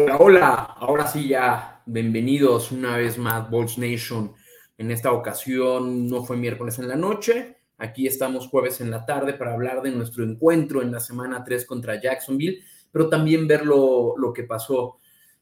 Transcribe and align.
Hola, 0.00 0.16
hola, 0.18 0.54
ahora 0.78 1.08
sí 1.08 1.26
ya, 1.26 1.82
bienvenidos 1.84 2.70
una 2.70 2.96
vez 2.96 3.18
más, 3.18 3.50
Bolts 3.50 3.78
Nation. 3.78 4.32
En 4.76 4.92
esta 4.92 5.10
ocasión 5.10 6.06
no 6.06 6.22
fue 6.24 6.36
miércoles 6.36 6.78
en 6.78 6.86
la 6.86 6.94
noche, 6.94 7.56
aquí 7.78 8.06
estamos 8.06 8.46
jueves 8.46 8.80
en 8.80 8.92
la 8.92 9.04
tarde 9.04 9.34
para 9.34 9.54
hablar 9.54 9.82
de 9.82 9.90
nuestro 9.90 10.22
encuentro 10.22 10.82
en 10.82 10.92
la 10.92 11.00
semana 11.00 11.42
3 11.42 11.66
contra 11.66 12.00
Jacksonville, 12.00 12.62
pero 12.92 13.08
también 13.08 13.48
ver 13.48 13.66
lo, 13.66 14.14
que 14.32 14.44
pasó 14.44 14.98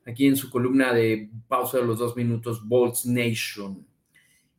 aquí 0.06 0.26
en 0.26 0.36
su 0.36 0.48
columna 0.48 0.94
de 0.94 1.28
pausa 1.46 1.76
de 1.76 1.84
los 1.84 1.98
dos 1.98 2.16
minutos, 2.16 2.66
Bolts 2.66 3.04
Nation. 3.04 3.86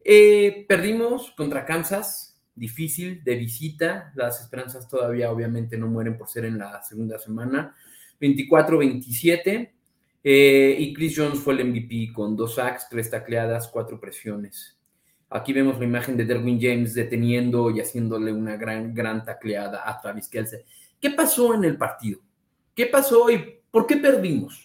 Eh, 0.03 0.63
perdimos 0.69 1.31
contra 1.31 1.65
Kansas, 1.65 2.39
difícil, 2.53 3.23
de 3.23 3.35
visita, 3.35 4.11
las 4.15 4.41
esperanzas 4.41 4.87
todavía 4.87 5.31
obviamente 5.31 5.75
no 5.75 5.87
mueren 5.87 6.19
por 6.19 6.27
ser 6.27 6.45
en 6.45 6.59
la 6.59 6.83
segunda 6.83 7.17
semana 7.17 7.75
24-27. 8.21 9.71
Eh, 10.29 10.75
y 10.77 10.93
Chris 10.93 11.13
Jones 11.15 11.39
fue 11.39 11.53
el 11.53 11.63
MVP 11.63 12.11
con 12.11 12.35
dos 12.35 12.55
sacks, 12.55 12.89
tres 12.89 13.09
tacleadas, 13.09 13.69
cuatro 13.69 13.97
presiones. 13.97 14.77
Aquí 15.29 15.53
vemos 15.53 15.79
la 15.79 15.85
imagen 15.85 16.17
de 16.17 16.25
Derwin 16.25 16.59
James 16.59 16.93
deteniendo 16.93 17.71
y 17.71 17.79
haciéndole 17.79 18.33
una 18.33 18.57
gran, 18.57 18.93
gran 18.93 19.23
tacleada 19.23 19.89
a 19.89 20.01
Travis 20.01 20.27
Kelce. 20.27 20.65
¿Qué 20.99 21.11
pasó 21.11 21.53
en 21.53 21.63
el 21.63 21.77
partido? 21.77 22.19
¿Qué 22.75 22.87
pasó 22.87 23.29
y 23.29 23.61
por 23.71 23.87
qué 23.87 23.95
perdimos? 23.95 24.61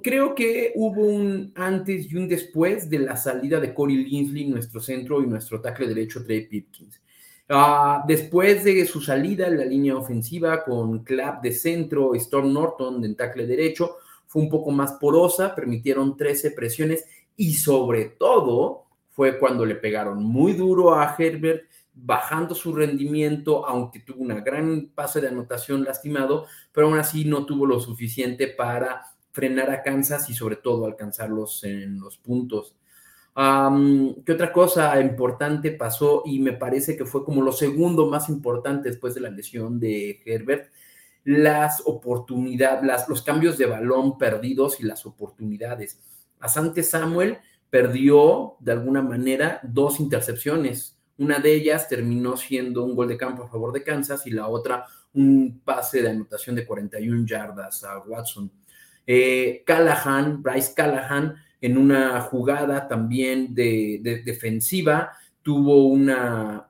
creo 0.00 0.32
que 0.36 0.72
hubo 0.76 1.06
un 1.06 1.52
antes 1.56 2.12
y 2.12 2.14
un 2.14 2.28
después 2.28 2.88
de 2.88 3.00
la 3.00 3.16
salida 3.16 3.58
de 3.58 3.74
Corey 3.74 3.96
Linsley, 3.96 4.44
nuestro 4.44 4.80
centro 4.80 5.24
y 5.24 5.26
nuestro 5.26 5.60
tackle 5.60 5.88
derecho 5.88 6.24
Trey 6.24 6.46
Pipkins. 6.46 7.02
Ah, 7.48 8.04
después 8.06 8.62
de 8.62 8.86
su 8.86 9.00
salida 9.00 9.48
en 9.48 9.58
la 9.58 9.64
línea 9.64 9.96
ofensiva 9.96 10.62
con 10.62 11.02
Clap 11.02 11.42
de 11.42 11.52
centro, 11.52 12.14
Storm 12.14 12.52
Norton 12.52 13.04
en 13.04 13.16
tackle 13.16 13.46
derecho, 13.46 13.96
fue 14.34 14.42
un 14.42 14.48
poco 14.48 14.72
más 14.72 14.94
porosa, 14.94 15.54
permitieron 15.54 16.16
13 16.16 16.50
presiones 16.50 17.04
y 17.36 17.54
sobre 17.54 18.06
todo 18.06 18.86
fue 19.12 19.38
cuando 19.38 19.64
le 19.64 19.76
pegaron 19.76 20.24
muy 20.24 20.54
duro 20.54 20.92
a 20.92 21.14
Herbert, 21.16 21.70
bajando 21.94 22.56
su 22.56 22.74
rendimiento, 22.74 23.64
aunque 23.64 24.00
tuvo 24.00 24.24
una 24.24 24.40
gran 24.40 24.90
pase 24.92 25.20
de 25.20 25.28
anotación 25.28 25.84
lastimado, 25.84 26.46
pero 26.72 26.88
aún 26.88 26.98
así 26.98 27.24
no 27.24 27.46
tuvo 27.46 27.64
lo 27.64 27.78
suficiente 27.78 28.48
para 28.48 29.02
frenar 29.30 29.70
a 29.70 29.84
Kansas 29.84 30.28
y 30.28 30.34
sobre 30.34 30.56
todo 30.56 30.86
alcanzarlos 30.86 31.62
en 31.62 32.00
los 32.00 32.18
puntos. 32.18 32.74
¿Qué 33.36 34.32
otra 34.32 34.52
cosa 34.52 35.00
importante 35.00 35.70
pasó? 35.70 36.24
Y 36.26 36.40
me 36.40 36.54
parece 36.54 36.96
que 36.96 37.04
fue 37.04 37.24
como 37.24 37.40
lo 37.40 37.52
segundo 37.52 38.10
más 38.10 38.28
importante 38.28 38.88
después 38.88 39.14
de 39.14 39.20
la 39.20 39.30
lesión 39.30 39.78
de 39.78 40.20
Herbert, 40.26 40.72
las 41.24 41.82
oportunidades, 41.86 43.08
los 43.08 43.22
cambios 43.22 43.58
de 43.58 43.66
balón 43.66 44.18
perdidos 44.18 44.80
y 44.80 44.84
las 44.84 45.06
oportunidades. 45.06 45.98
Asante 46.38 46.82
Samuel 46.82 47.38
perdió 47.70 48.56
de 48.60 48.72
alguna 48.72 49.02
manera 49.02 49.60
dos 49.62 49.98
intercepciones. 49.98 50.98
Una 51.16 51.38
de 51.38 51.54
ellas 51.54 51.88
terminó 51.88 52.36
siendo 52.36 52.84
un 52.84 52.94
gol 52.94 53.08
de 53.08 53.16
campo 53.16 53.44
a 53.44 53.48
favor 53.48 53.72
de 53.72 53.82
Kansas 53.82 54.26
y 54.26 54.30
la 54.30 54.48
otra 54.48 54.86
un 55.14 55.60
pase 55.64 56.02
de 56.02 56.10
anotación 56.10 56.56
de 56.56 56.66
41 56.66 57.26
yardas 57.26 57.84
a 57.84 57.98
Watson. 58.00 58.50
Eh, 59.06 59.62
Callahan, 59.64 60.42
Bryce 60.42 60.74
Callahan, 60.74 61.36
en 61.60 61.78
una 61.78 62.20
jugada 62.20 62.86
también 62.88 63.54
de, 63.54 64.22
defensiva, 64.24 65.12
tuvo 65.44 65.88
un 65.88 66.10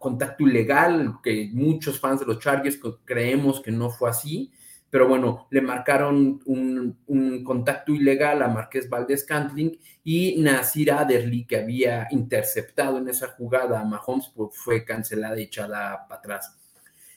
contacto 0.00 0.42
ilegal, 0.42 1.18
que 1.22 1.48
muchos 1.52 1.98
fans 1.98 2.20
de 2.20 2.26
los 2.26 2.40
Chargers 2.40 2.78
creemos 3.04 3.60
que 3.60 3.70
no 3.70 3.88
fue 3.88 4.10
así, 4.10 4.50
pero 4.90 5.08
bueno, 5.08 5.46
le 5.50 5.60
marcaron 5.60 6.40
un, 6.44 7.42
contacto 7.44 7.92
ilegal 7.92 8.42
a 8.42 8.48
Marqués 8.48 8.88
Valdés 8.88 9.24
Cantling 9.24 9.78
y 10.02 10.40
Nasir 10.40 10.90
Adderley, 10.90 11.44
que 11.44 11.56
había 11.56 12.08
interceptado 12.10 12.98
en 12.98 13.08
esa 13.08 13.28
jugada 13.28 13.80
a 13.80 13.84
Mahomes, 13.84 14.30
pues 14.34 14.50
fue 14.54 14.84
cancelada 14.84 15.38
y 15.38 15.44
echada 15.44 16.06
para 16.08 16.18
atrás. 16.18 16.58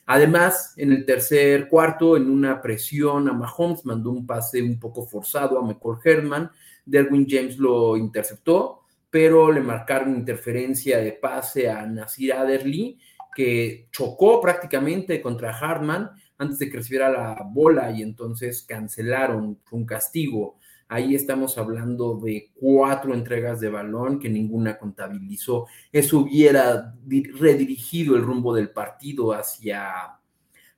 Además, 0.06 0.74
en 0.76 0.92
el 0.92 1.04
tercer 1.04 1.68
cuarto, 1.68 2.16
en 2.16 2.30
una 2.30 2.62
presión 2.62 3.28
a 3.28 3.32
Mahomes, 3.32 3.84
mandó 3.84 4.10
un 4.10 4.26
pase 4.26 4.62
un 4.62 4.78
poco 4.78 5.06
forzado 5.06 5.58
a 5.58 5.62
McCall 5.62 5.98
Herman, 6.02 6.50
Derwin 6.86 7.26
James 7.28 7.58
lo 7.58 7.96
interceptó, 7.96 8.77
pero 9.10 9.50
le 9.52 9.60
marcaron 9.60 10.16
interferencia 10.16 10.98
de 10.98 11.12
pase 11.12 11.68
a 11.68 11.86
Nasir 11.86 12.32
Adderley, 12.32 12.98
que 13.34 13.88
chocó 13.90 14.40
prácticamente 14.40 15.20
contra 15.20 15.56
Hartman 15.56 16.10
antes 16.38 16.58
de 16.58 16.70
que 16.70 16.78
recibiera 16.78 17.10
la 17.10 17.42
bola 17.44 17.90
y 17.90 18.02
entonces 18.02 18.62
cancelaron, 18.62 19.60
un 19.70 19.86
castigo. 19.86 20.58
Ahí 20.88 21.14
estamos 21.14 21.58
hablando 21.58 22.18
de 22.18 22.50
cuatro 22.54 23.12
entregas 23.12 23.60
de 23.60 23.68
balón 23.68 24.18
que 24.18 24.30
ninguna 24.30 24.78
contabilizó. 24.78 25.66
Eso 25.92 26.20
hubiera 26.20 26.94
redirigido 27.06 28.16
el 28.16 28.22
rumbo 28.22 28.54
del 28.54 28.70
partido 28.70 29.32
hacia, 29.32 30.18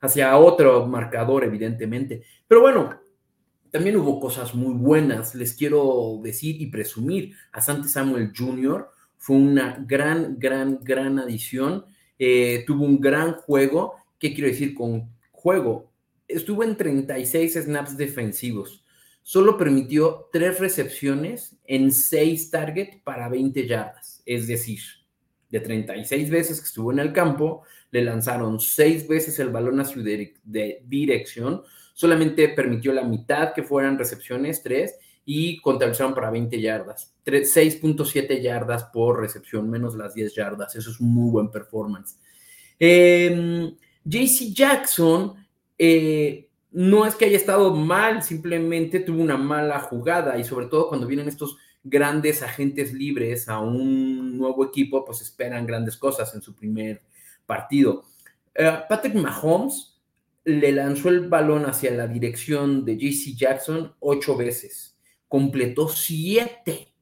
hacia 0.01 0.37
otro 0.37 0.85
marcador, 0.85 1.45
evidentemente. 1.45 2.23
Pero 2.47 2.61
bueno, 2.61 2.99
también 3.71 3.95
hubo 3.95 4.19
cosas 4.19 4.53
muy 4.53 4.73
buenas, 4.73 5.33
les 5.33 5.53
quiero 5.53 6.19
decir 6.21 6.61
y 6.61 6.67
presumir. 6.67 7.35
A 7.53 7.61
Sante 7.61 7.87
Samuel 7.87 8.33
Jr. 8.35 8.89
fue 9.17 9.37
una 9.37 9.83
gran, 9.87 10.37
gran, 10.37 10.79
gran 10.83 11.17
adición. 11.19 11.85
Eh, 12.19 12.65
tuvo 12.67 12.85
un 12.85 12.99
gran 12.99 13.33
juego. 13.33 13.95
¿Qué 14.19 14.33
quiero 14.33 14.49
decir 14.49 14.75
con 14.75 15.09
juego? 15.31 15.89
Estuvo 16.27 16.63
en 16.63 16.75
36 16.75 17.53
snaps 17.63 17.95
defensivos. 17.95 18.83
Solo 19.23 19.57
permitió 19.57 20.27
tres 20.33 20.59
recepciones 20.59 21.55
en 21.65 21.93
seis 21.93 22.51
targets 22.51 22.97
para 23.03 23.29
20 23.29 23.67
yardas. 23.67 24.21
Es 24.25 24.47
decir, 24.47 24.81
de 25.49 25.61
36 25.61 26.29
veces 26.29 26.59
que 26.59 26.67
estuvo 26.67 26.91
en 26.91 26.99
el 26.99 27.13
campo, 27.13 27.63
le 27.91 28.01
lanzaron 28.03 28.59
seis 28.59 29.07
veces 29.07 29.39
el 29.39 29.49
balón 29.49 29.79
a 29.79 29.85
su 29.85 30.03
dirección 30.03 31.61
solamente 32.01 32.49
permitió 32.49 32.91
la 32.93 33.03
mitad 33.03 33.53
que 33.53 33.61
fueran 33.61 33.99
recepciones, 33.99 34.63
tres, 34.63 34.95
y 35.23 35.61
contabilizaron 35.61 36.15
para 36.15 36.31
20 36.31 36.59
yardas. 36.59 37.13
6.7 37.23 38.41
yardas 38.41 38.85
por 38.85 39.19
recepción, 39.19 39.69
menos 39.69 39.93
las 39.95 40.15
10 40.15 40.33
yardas. 40.33 40.75
Eso 40.75 40.89
es 40.89 40.99
un 40.99 41.13
muy 41.13 41.29
buen 41.29 41.51
performance. 41.51 42.17
Eh, 42.79 43.71
JC 44.03 44.51
Jackson 44.51 45.35
no 46.71 47.05
es 47.05 47.13
que 47.13 47.25
haya 47.25 47.37
estado 47.37 47.75
mal, 47.75 48.23
simplemente 48.23 49.01
tuvo 49.01 49.21
una 49.21 49.37
mala 49.37 49.79
jugada 49.79 50.39
y 50.39 50.43
sobre 50.43 50.65
todo 50.65 50.89
cuando 50.89 51.05
vienen 51.05 51.27
estos 51.27 51.55
grandes 51.83 52.41
agentes 52.41 52.93
libres 52.93 53.47
a 53.47 53.59
un 53.59 54.39
nuevo 54.39 54.65
equipo, 54.65 55.05
pues 55.05 55.21
esperan 55.21 55.67
grandes 55.67 55.97
cosas 55.97 56.33
en 56.33 56.41
su 56.41 56.55
primer 56.55 57.03
partido. 57.45 58.05
Eh, 58.55 58.79
Patrick 58.89 59.13
Mahomes 59.13 59.90
le 60.43 60.71
lanzó 60.71 61.09
el 61.09 61.27
balón 61.27 61.65
hacia 61.65 61.91
la 61.91 62.07
dirección 62.07 62.83
de 62.83 62.97
JC 62.97 63.35
Jackson 63.35 63.93
ocho 63.99 64.35
veces. 64.35 64.97
Completó 65.27 65.87
siete 65.87 66.93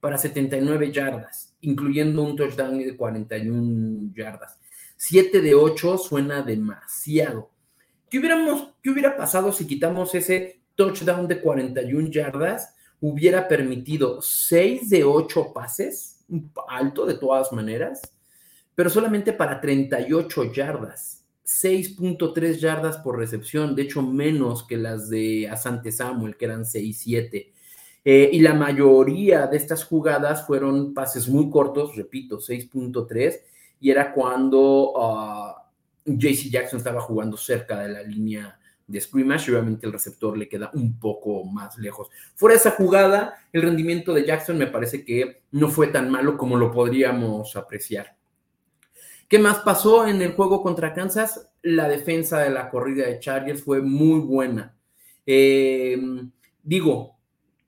para 0.00 0.18
79 0.18 0.92
yardas, 0.92 1.54
incluyendo 1.60 2.22
un 2.22 2.36
touchdown 2.36 2.78
de 2.78 2.96
41 2.96 4.12
yardas. 4.14 4.58
Siete 4.96 5.40
de 5.40 5.54
ocho 5.54 5.98
suena 5.98 6.42
demasiado. 6.42 7.50
¿Qué, 8.08 8.18
hubiéramos, 8.18 8.74
¿Qué 8.82 8.90
hubiera 8.90 9.16
pasado 9.16 9.52
si 9.52 9.66
quitamos 9.66 10.14
ese 10.14 10.62
touchdown 10.74 11.28
de 11.28 11.40
41 11.40 12.08
yardas? 12.08 12.74
Hubiera 13.00 13.46
permitido 13.46 14.22
seis 14.22 14.88
de 14.88 15.04
ocho 15.04 15.52
pases, 15.52 16.24
alto 16.68 17.04
de 17.04 17.14
todas 17.18 17.52
maneras, 17.52 18.00
pero 18.74 18.88
solamente 18.88 19.32
para 19.32 19.60
38 19.60 20.52
yardas 20.52 21.15
6.3 21.46 22.58
yardas 22.58 22.98
por 22.98 23.16
recepción, 23.16 23.76
de 23.76 23.82
hecho 23.82 24.02
menos 24.02 24.66
que 24.66 24.76
las 24.76 25.08
de 25.08 25.48
Asante 25.48 25.92
Samuel, 25.92 26.36
que 26.36 26.44
eran 26.46 26.64
6.7. 26.64 27.52
Eh, 28.04 28.30
y 28.32 28.40
la 28.40 28.54
mayoría 28.54 29.46
de 29.46 29.56
estas 29.56 29.84
jugadas 29.84 30.46
fueron 30.46 30.92
pases 30.92 31.28
muy 31.28 31.48
cortos, 31.50 31.96
repito, 31.96 32.38
6.3, 32.38 33.40
y 33.80 33.90
era 33.90 34.12
cuando 34.12 34.92
ah, 34.96 35.70
JC 36.04 36.50
Jackson 36.50 36.78
estaba 36.78 37.00
jugando 37.00 37.36
cerca 37.36 37.80
de 37.80 37.88
la 37.90 38.02
línea 38.02 38.58
de 38.86 39.00
scrimmage 39.00 39.50
obviamente 39.50 39.86
el 39.86 39.92
receptor 39.92 40.38
le 40.38 40.48
queda 40.48 40.70
un 40.74 40.98
poco 40.98 41.44
más 41.44 41.76
lejos. 41.78 42.08
Fuera 42.34 42.54
de 42.54 42.60
esa 42.60 42.70
jugada, 42.72 43.34
el 43.52 43.62
rendimiento 43.62 44.14
de 44.14 44.24
Jackson 44.24 44.58
me 44.58 44.68
parece 44.68 45.04
que 45.04 45.42
no 45.52 45.68
fue 45.68 45.88
tan 45.88 46.10
malo 46.10 46.36
como 46.36 46.56
lo 46.56 46.70
podríamos 46.70 47.56
apreciar. 47.56 48.15
¿Qué 49.28 49.40
más 49.40 49.58
pasó 49.58 50.06
en 50.06 50.22
el 50.22 50.34
juego 50.34 50.62
contra 50.62 50.94
Kansas? 50.94 51.50
La 51.62 51.88
defensa 51.88 52.38
de 52.38 52.50
la 52.50 52.70
corrida 52.70 53.06
de 53.06 53.18
Chargers 53.18 53.62
fue 53.62 53.82
muy 53.82 54.20
buena. 54.20 54.76
Eh, 55.26 56.00
digo, 56.62 57.18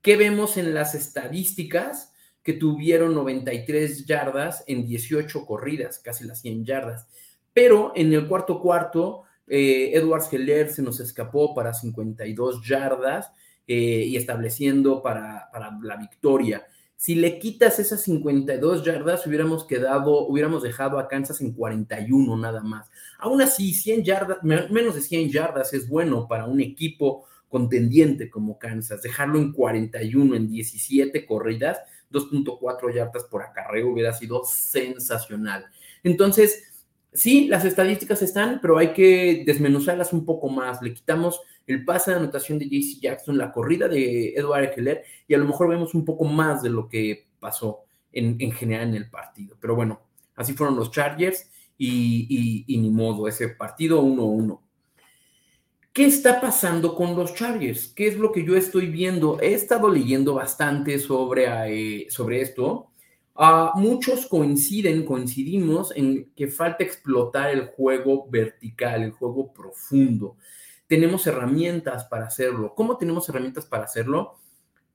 ¿qué 0.01 0.17
vemos 0.17 0.57
en 0.57 0.73
las 0.73 0.95
estadísticas? 0.95 2.13
Que 2.45 2.53
tuvieron 2.53 3.13
93 3.13 4.07
yardas 4.07 4.63
en 4.69 4.87
18 4.87 5.45
corridas, 5.45 5.99
casi 5.99 6.25
las 6.25 6.41
100 6.43 6.65
yardas. 6.65 7.09
Pero 7.53 7.93
en 7.97 8.13
el 8.13 8.29
cuarto 8.29 8.61
cuarto, 8.61 9.25
eh, 9.49 9.91
Edwards 9.95 10.33
Heller 10.33 10.71
se 10.71 10.83
nos 10.83 11.01
escapó 11.01 11.57
para 11.57 11.75
52 11.75 12.65
yardas 12.65 13.33
eh, 13.67 14.05
y 14.07 14.17
estableciendo 14.17 15.03
para, 15.03 15.49
para 15.53 15.77
la 15.83 15.97
victoria. 15.97 16.65
Si 16.99 17.15
le 17.15 17.39
quitas 17.39 17.79
esas 17.79 18.03
52 18.03 18.85
yardas, 18.85 19.25
hubiéramos 19.25 19.65
quedado, 19.65 20.27
hubiéramos 20.27 20.65
dejado 20.65 20.99
a 20.99 21.07
Kansas 21.07 21.41
en 21.41 21.53
41 21.53 22.37
nada 22.37 22.61
más. 22.61 22.91
Aún 23.21 23.41
así, 23.41 23.73
100 23.73 24.03
yardas, 24.03 24.39
menos 24.43 24.97
de 24.97 25.03
100 25.03 25.31
yardas 25.31 25.73
es 25.75 25.89
bueno 25.89 26.27
para 26.27 26.47
un 26.47 26.61
equipo 26.61 27.25
contendiente 27.49 28.29
como 28.29 28.59
Kansas. 28.59 29.01
Dejarlo 29.01 29.39
en 29.39 29.53
41 29.53 30.35
en 30.35 30.49
17 30.49 31.25
corridas, 31.25 31.79
2.4 32.11 32.93
yardas 32.93 33.23
por 33.31 33.43
acarreo 33.43 33.93
hubiera 33.93 34.13
sido 34.13 34.43
sensacional. 34.45 35.67
Entonces, 36.03 36.83
sí, 37.13 37.47
las 37.47 37.65
estadísticas 37.65 38.23
están, 38.23 38.59
pero 38.61 38.77
hay 38.77 38.93
que 38.93 39.45
desmenuzarlas 39.47 40.13
un 40.13 40.25
poco 40.25 40.49
más. 40.49 40.83
Le 40.83 40.95
quitamos 40.95 41.41
el 41.69 41.85
pase 41.85 42.11
de 42.11 42.17
anotación 42.17 42.59
de 42.59 42.67
JC 42.67 43.01
Jackson, 43.01 43.37
la 43.37 43.53
corrida 43.53 43.89
de 43.89 44.35
Edward 44.35 44.73
Heller, 44.75 45.05
y 45.29 45.35
a 45.35 45.39
lo 45.39 45.45
mejor 45.45 45.69
vemos 45.69 45.95
un 45.95 46.05
poco 46.05 46.25
más 46.25 46.63
de 46.63 46.71
lo 46.71 46.89
que 46.89 47.29
pasó 47.39 47.85
en, 48.11 48.39
general 48.53 48.89
en 48.89 48.95
el 48.95 49.11
partido. 49.11 49.57
Pero 49.61 49.75
bueno, 49.75 50.01
así 50.35 50.55
fueron 50.55 50.77
los 50.77 50.91
Chargers 50.91 51.51
y, 51.77 52.65
ni 52.67 52.91
modo, 52.91 53.29
ese 53.29 53.49
partido 53.51 54.03
1-1. 54.03 54.61
¿Qué 55.93 56.07
está 56.07 56.41
pasando 56.41 56.95
con 56.95 57.15
los 57.15 57.35
Chargers? 57.35 57.89
¿Qué 57.89 58.09
es 58.09 58.17
lo 58.17 58.33
que 58.33 58.45
yo 58.45 58.57
estoy 58.57 58.87
viendo? 58.87 59.39
He 59.41 59.53
estado 59.53 59.91
leyendo 59.91 60.35
bastante 60.35 60.99
sobre, 60.99 62.03
eh, 62.03 62.07
sobre 62.09 62.41
esto. 62.41 62.93
Ah, 63.35 63.73
muchos 63.75 64.27
coinciden, 64.27 65.05
coincidimos 65.05 65.93
en 65.95 66.33
que 66.35 66.49
falta 66.49 66.83
explotar 66.83 67.51
el 67.51 67.67
juego 67.67 68.27
vertical, 68.31 69.03
el 69.03 69.11
juego 69.11 69.53
profundo 69.53 70.37
tenemos 70.89 71.27
herramientas 71.27 72.05
para 72.05 72.27
hacerlo. 72.27 72.75
¿Cómo 72.75 72.97
tenemos 72.97 73.29
herramientas 73.29 73.67
para 73.67 73.85
hacerlo? 73.85 74.39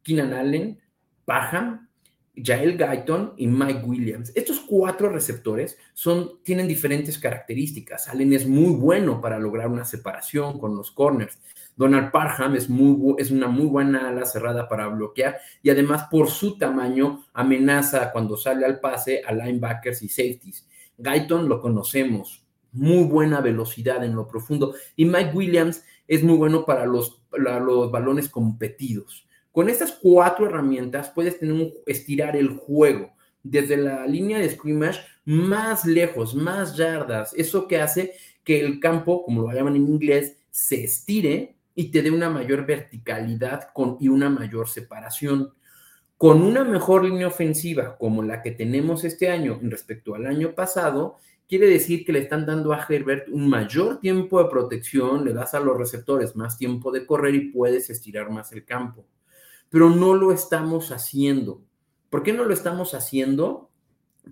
Keenan 0.01 0.33
Allen, 0.33 0.81
Parham, 1.23 1.87
Jael 2.35 2.77
Guyton 2.77 3.33
y 3.37 3.47
Mike 3.47 3.83
Williams. 3.85 4.31
Estos 4.35 4.59
cuatro 4.61 5.09
receptores 5.09 5.77
son, 5.93 6.41
tienen 6.43 6.67
diferentes 6.67 7.19
características. 7.19 8.09
Allen 8.09 8.33
es 8.33 8.47
muy 8.47 8.73
bueno 8.73 9.21
para 9.21 9.37
lograr 9.37 9.67
una 9.67 9.85
separación 9.85 10.59
con 10.59 10.75
los 10.75 10.91
corners. 10.91 11.39
Donald 11.75 12.11
Parham 12.11 12.55
es, 12.55 12.69
muy, 12.69 13.15
es 13.19 13.29
una 13.29 13.47
muy 13.47 13.67
buena 13.67 14.09
ala 14.09 14.25
cerrada 14.25 14.67
para 14.67 14.87
bloquear 14.87 15.37
y 15.61 15.69
además 15.69 16.07
por 16.09 16.29
su 16.29 16.57
tamaño 16.57 17.25
amenaza 17.33 18.11
cuando 18.11 18.35
sale 18.35 18.65
al 18.65 18.79
pase 18.79 19.21
a 19.25 19.31
linebackers 19.31 20.01
y 20.01 20.09
safeties. 20.09 20.67
Guyton 20.97 21.47
lo 21.47 21.61
conocemos, 21.61 22.42
muy 22.73 23.05
buena 23.05 23.39
velocidad 23.41 24.03
en 24.03 24.15
lo 24.15 24.27
profundo. 24.27 24.75
Y 24.95 25.05
Mike 25.05 25.31
Williams 25.33 25.83
es 26.07 26.23
muy 26.23 26.35
bueno 26.35 26.65
para 26.65 26.85
los, 26.85 27.21
los 27.31 27.91
balones 27.91 28.29
competidos. 28.29 29.27
Con 29.51 29.69
estas 29.69 29.91
cuatro 30.01 30.47
herramientas 30.47 31.11
puedes 31.13 31.39
tener 31.39 31.71
estirar 31.85 32.35
el 32.35 32.49
juego 32.49 33.13
desde 33.43 33.77
la 33.77 34.07
línea 34.07 34.39
de 34.39 34.49
scrimmage 34.49 35.01
más 35.25 35.85
lejos, 35.85 36.33
más 36.33 36.75
yardas. 36.75 37.33
Eso 37.35 37.67
que 37.67 37.79
hace 37.79 38.13
que 38.43 38.59
el 38.59 38.79
campo, 38.79 39.23
como 39.23 39.43
lo 39.43 39.51
llaman 39.51 39.75
en 39.75 39.87
inglés, 39.87 40.37
se 40.49 40.83
estire 40.83 41.55
y 41.75 41.91
te 41.91 42.01
dé 42.01 42.11
una 42.11 42.29
mayor 42.29 42.65
verticalidad 42.65 43.69
con, 43.73 43.97
y 43.99 44.07
una 44.07 44.29
mayor 44.29 44.67
separación. 44.67 45.53
Con 46.17 46.41
una 46.41 46.63
mejor 46.63 47.03
línea 47.03 47.27
ofensiva 47.27 47.97
como 47.97 48.23
la 48.23 48.41
que 48.41 48.51
tenemos 48.51 49.03
este 49.03 49.29
año 49.29 49.59
respecto 49.61 50.15
al 50.15 50.25
año 50.25 50.55
pasado, 50.55 51.17
quiere 51.53 51.67
decir 51.67 52.03
que 52.03 52.11
le 52.11 52.17
están 52.17 52.47
dando 52.47 52.73
a 52.73 52.83
Herbert 52.89 53.29
un 53.29 53.47
mayor 53.47 53.99
tiempo 53.99 54.41
de 54.41 54.49
protección, 54.49 55.23
le 55.23 55.33
das 55.33 55.53
a 55.53 55.59
los 55.59 55.77
receptores 55.77 56.35
más 56.35 56.57
tiempo 56.57 56.91
de 56.91 57.05
correr 57.05 57.35
y 57.35 57.51
puedes 57.51 57.91
estirar 57.91 58.31
más 58.31 58.51
el 58.53 58.65
campo. 58.65 59.05
Pero 59.69 59.91
no 59.91 60.15
lo 60.15 60.31
estamos 60.31 60.91
haciendo. 60.91 61.61
¿Por 62.09 62.23
qué 62.23 62.33
no 62.33 62.43
lo 62.43 62.55
estamos 62.55 62.95
haciendo? 62.95 63.69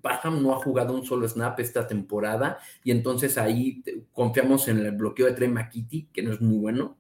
Paham 0.02 0.42
no 0.42 0.56
ha 0.56 0.64
jugado 0.64 0.96
un 0.96 1.06
solo 1.06 1.30
snap 1.30 1.60
esta 1.60 1.86
temporada 1.86 2.58
y 2.84 2.90
entonces 2.90 3.38
ahí 3.38 3.84
confiamos 4.14 4.68
en 4.68 4.80
el 4.80 4.92
bloqueo 4.94 5.28
de 5.28 5.34
Trey 5.34 5.50
McKitty, 5.50 6.08
que 6.12 6.24
no 6.24 6.34
es 6.34 6.42
muy 6.42 6.58
bueno. 6.58 6.98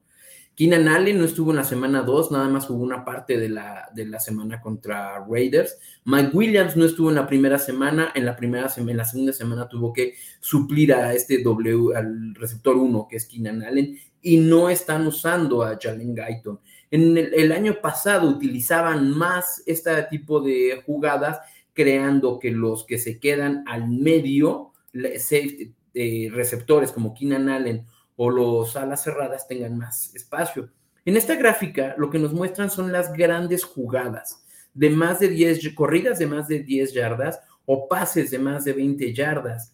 Keenan 0.55 0.87
Allen 0.89 1.17
no 1.17 1.25
estuvo 1.25 1.51
en 1.51 1.57
la 1.57 1.63
semana 1.63 2.01
2, 2.01 2.31
nada 2.31 2.47
más 2.49 2.65
jugó 2.65 2.83
una 2.83 3.05
parte 3.05 3.37
de 3.37 3.49
la, 3.49 3.89
de 3.95 4.05
la 4.05 4.19
semana 4.19 4.59
contra 4.61 5.25
Raiders. 5.27 5.77
Mike 6.03 6.31
Williams 6.33 6.75
no 6.75 6.85
estuvo 6.85 7.09
en 7.09 7.15
la 7.15 7.27
primera 7.27 7.57
semana, 7.57 8.11
en 8.13 8.25
la 8.25 8.35
primera 8.35 8.69
en 8.75 8.97
la 8.97 9.05
segunda 9.05 9.33
semana 9.33 9.69
tuvo 9.69 9.93
que 9.93 10.15
suplir 10.39 10.93
a 10.93 11.13
este 11.13 11.41
W, 11.41 11.95
al 11.95 12.35
receptor 12.35 12.75
1, 12.75 13.07
que 13.09 13.15
es 13.15 13.25
Keenan 13.25 13.63
Allen, 13.63 13.97
y 14.21 14.37
no 14.37 14.69
están 14.69 15.07
usando 15.07 15.63
a 15.63 15.79
Jalen 15.81 16.15
Guyton. 16.15 16.59
En 16.91 17.17
el, 17.17 17.51
año 17.53 17.79
pasado 17.81 18.27
utilizaban 18.27 19.09
más 19.17 19.63
este 19.65 19.91
tipo 20.09 20.41
de 20.41 20.83
jugadas, 20.85 21.39
creando 21.73 22.37
que 22.37 22.51
los 22.51 22.85
que 22.85 22.99
se 22.99 23.17
quedan 23.17 23.63
al 23.65 23.87
medio, 23.87 24.73
eh, 24.93 26.29
receptores 26.31 26.91
como 26.91 27.13
Keenan 27.13 27.47
Allen 27.47 27.85
o 28.23 28.29
los 28.29 28.75
alas 28.75 29.03
cerradas 29.03 29.47
tengan 29.47 29.79
más 29.79 30.13
espacio. 30.13 30.69
En 31.05 31.17
esta 31.17 31.33
gráfica 31.33 31.95
lo 31.97 32.11
que 32.11 32.19
nos 32.19 32.33
muestran 32.33 32.69
son 32.69 32.91
las 32.91 33.11
grandes 33.13 33.63
jugadas 33.63 34.45
de 34.75 34.91
más 34.91 35.19
de 35.19 35.27
10 35.27 35.73
corridas 35.73 36.19
de 36.19 36.27
más 36.27 36.47
de 36.47 36.59
10 36.59 36.93
yardas 36.93 37.39
o 37.65 37.87
pases 37.87 38.29
de 38.29 38.37
más 38.37 38.63
de 38.63 38.73
20 38.73 39.11
yardas. 39.11 39.73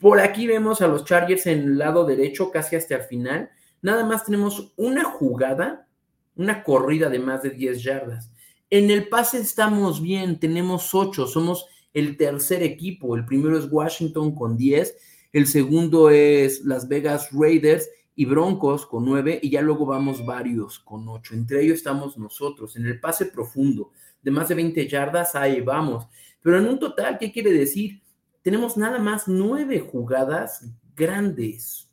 Por 0.00 0.18
aquí 0.18 0.48
vemos 0.48 0.82
a 0.82 0.88
los 0.88 1.04
Chargers 1.04 1.46
en 1.46 1.60
el 1.60 1.78
lado 1.78 2.04
derecho 2.04 2.50
casi 2.50 2.74
hasta 2.74 2.96
el 2.96 3.02
final. 3.02 3.48
Nada 3.80 4.04
más 4.04 4.24
tenemos 4.24 4.72
una 4.76 5.04
jugada, 5.04 5.86
una 6.34 6.64
corrida 6.64 7.08
de 7.08 7.20
más 7.20 7.44
de 7.44 7.50
10 7.50 7.80
yardas. 7.80 8.32
En 8.70 8.90
el 8.90 9.08
pase 9.08 9.38
estamos 9.38 10.02
bien, 10.02 10.40
tenemos 10.40 10.92
8, 10.96 11.28
somos 11.28 11.68
el 11.94 12.16
tercer 12.16 12.64
equipo. 12.64 13.14
El 13.14 13.24
primero 13.24 13.56
es 13.56 13.70
Washington 13.70 14.34
con 14.34 14.56
10 14.56 14.96
el 15.32 15.46
segundo 15.46 16.10
es 16.10 16.64
Las 16.64 16.88
Vegas 16.88 17.30
Raiders 17.32 17.88
y 18.14 18.24
Broncos 18.24 18.86
con 18.86 19.04
nueve, 19.04 19.38
y 19.42 19.50
ya 19.50 19.62
luego 19.62 19.86
vamos 19.86 20.24
varios 20.24 20.78
con 20.80 21.08
ocho. 21.08 21.34
Entre 21.34 21.62
ellos 21.62 21.78
estamos 21.78 22.16
nosotros, 22.18 22.76
en 22.76 22.86
el 22.86 22.98
pase 22.98 23.26
profundo, 23.26 23.92
de 24.22 24.30
más 24.30 24.48
de 24.48 24.56
20 24.56 24.88
yardas, 24.88 25.34
ahí 25.34 25.60
vamos. 25.60 26.08
Pero 26.42 26.58
en 26.58 26.66
un 26.66 26.78
total, 26.78 27.18
¿qué 27.18 27.30
quiere 27.30 27.52
decir? 27.52 28.02
Tenemos 28.42 28.76
nada 28.76 28.98
más 28.98 29.28
nueve 29.28 29.80
jugadas 29.80 30.64
grandes, 30.96 31.88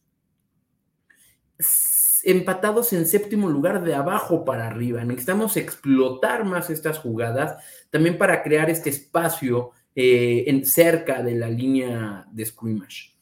empatados 2.23 2.91
en 2.93 3.05
séptimo 3.05 3.49
lugar 3.49 3.83
de 3.83 3.93
abajo 3.93 4.45
para 4.45 4.67
arriba. 4.67 5.03
Necesitamos 5.03 5.57
explotar 5.57 6.45
más 6.45 6.69
estas 6.69 6.97
jugadas, 6.97 7.63
también 7.91 8.17
para 8.17 8.41
crear 8.41 8.69
este 8.69 8.89
espacio 8.89 9.71
eh, 9.93 10.45
en, 10.47 10.65
cerca 10.65 11.21
de 11.21 11.35
la 11.35 11.49
línea 11.49 12.25
de 12.31 12.45
scrimmage 12.45 13.14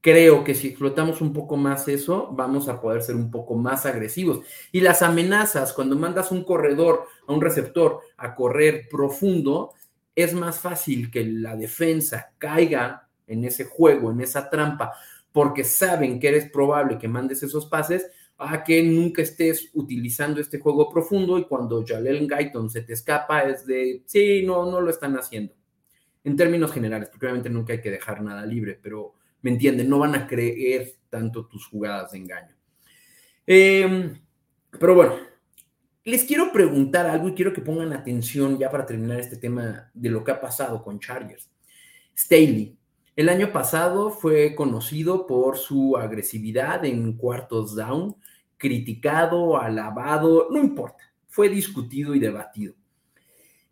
creo 0.00 0.44
que 0.44 0.54
si 0.54 0.68
explotamos 0.68 1.20
un 1.20 1.32
poco 1.32 1.56
más 1.56 1.88
eso, 1.88 2.30
vamos 2.32 2.68
a 2.68 2.80
poder 2.80 3.02
ser 3.02 3.16
un 3.16 3.30
poco 3.30 3.54
más 3.54 3.86
agresivos. 3.86 4.40
Y 4.72 4.80
las 4.80 5.02
amenazas, 5.02 5.72
cuando 5.72 5.96
mandas 5.96 6.30
un 6.32 6.44
corredor 6.44 7.06
a 7.26 7.32
un 7.32 7.40
receptor 7.40 8.00
a 8.16 8.34
correr 8.34 8.88
profundo, 8.90 9.74
es 10.14 10.34
más 10.34 10.60
fácil 10.60 11.10
que 11.10 11.24
la 11.24 11.56
defensa 11.56 12.32
caiga 12.38 13.08
en 13.26 13.44
ese 13.44 13.64
juego, 13.64 14.10
en 14.10 14.20
esa 14.20 14.50
trampa, 14.50 14.92
porque 15.32 15.64
saben 15.64 16.18
que 16.18 16.28
eres 16.28 16.50
probable 16.50 16.98
que 16.98 17.08
mandes 17.08 17.42
esos 17.42 17.66
pases 17.66 18.10
a 18.38 18.64
que 18.64 18.82
nunca 18.82 19.20
estés 19.22 19.70
utilizando 19.74 20.40
este 20.40 20.58
juego 20.58 20.90
profundo 20.90 21.38
y 21.38 21.44
cuando 21.44 21.84
Jalel 21.86 22.26
Guyton 22.26 22.70
se 22.70 22.80
te 22.82 22.94
escapa 22.94 23.42
es 23.42 23.66
de, 23.66 24.02
sí, 24.06 24.42
no, 24.44 24.68
no 24.70 24.80
lo 24.80 24.90
están 24.90 25.14
haciendo. 25.16 25.54
En 26.24 26.36
términos 26.36 26.72
generales, 26.72 27.10
porque 27.10 27.26
obviamente 27.26 27.50
nunca 27.50 27.74
hay 27.74 27.80
que 27.80 27.90
dejar 27.90 28.22
nada 28.22 28.44
libre, 28.46 28.78
pero 28.82 29.14
¿me 29.42 29.50
entienden? 29.50 29.88
No 29.88 29.98
van 29.98 30.14
a 30.14 30.26
creer 30.26 30.94
tanto 31.08 31.46
tus 31.46 31.66
jugadas 31.66 32.12
de 32.12 32.18
engaño. 32.18 32.54
Em, 33.46 34.20
pero 34.78 34.94
bueno, 34.94 35.14
les 36.04 36.24
quiero 36.24 36.52
preguntar 36.52 37.06
algo 37.06 37.28
y 37.28 37.34
quiero 37.34 37.52
que 37.52 37.60
pongan 37.60 37.92
atención 37.92 38.58
ya 38.58 38.70
para 38.70 38.86
terminar 38.86 39.20
este 39.20 39.36
tema 39.36 39.90
de 39.92 40.10
lo 40.10 40.24
que 40.24 40.32
ha 40.32 40.40
pasado 40.40 40.82
con 40.82 40.98
Chargers. 40.98 41.50
Staley, 42.16 42.76
el 43.16 43.28
año 43.28 43.52
pasado 43.52 44.10
fue 44.10 44.54
conocido 44.54 45.26
por 45.26 45.58
su 45.58 45.96
agresividad 45.96 46.84
en 46.84 47.16
cuartos 47.16 47.74
down, 47.74 48.16
criticado, 48.56 49.58
alabado, 49.58 50.48
no 50.50 50.58
importa, 50.58 51.12
fue 51.28 51.48
discutido 51.48 52.14
y 52.14 52.18
debatido. 52.18 52.74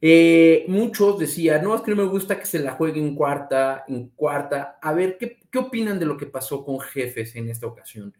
Eh, 0.00 0.64
muchos 0.68 1.18
decían, 1.18 1.64
no, 1.64 1.74
es 1.74 1.82
que 1.82 1.90
no 1.90 1.96
me 1.96 2.08
gusta 2.08 2.38
que 2.38 2.46
se 2.46 2.60
la 2.60 2.72
juegue 2.72 3.00
en 3.00 3.14
cuarta, 3.14 3.84
en 3.88 4.08
cuarta. 4.10 4.78
A 4.80 4.92
ver, 4.92 5.18
¿qué, 5.18 5.40
¿qué 5.50 5.58
opinan 5.58 5.98
de 5.98 6.06
lo 6.06 6.16
que 6.16 6.26
pasó 6.26 6.64
con 6.64 6.78
jefes 6.80 7.34
en 7.34 7.48
esta 7.48 7.66
ocasión? 7.66 8.14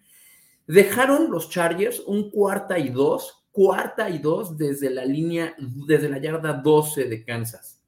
Dejaron 0.66 1.30
los 1.30 1.48
Chargers 1.48 2.00
un 2.00 2.30
cuarta 2.30 2.78
y 2.78 2.90
dos, 2.90 3.46
cuarta 3.52 4.10
y 4.10 4.18
dos 4.18 4.58
desde 4.58 4.90
la 4.90 5.04
línea, 5.04 5.54
desde 5.58 6.08
la 6.08 6.18
yarda 6.18 6.52
12 6.52 7.04
de 7.04 7.24
Kansas 7.24 7.78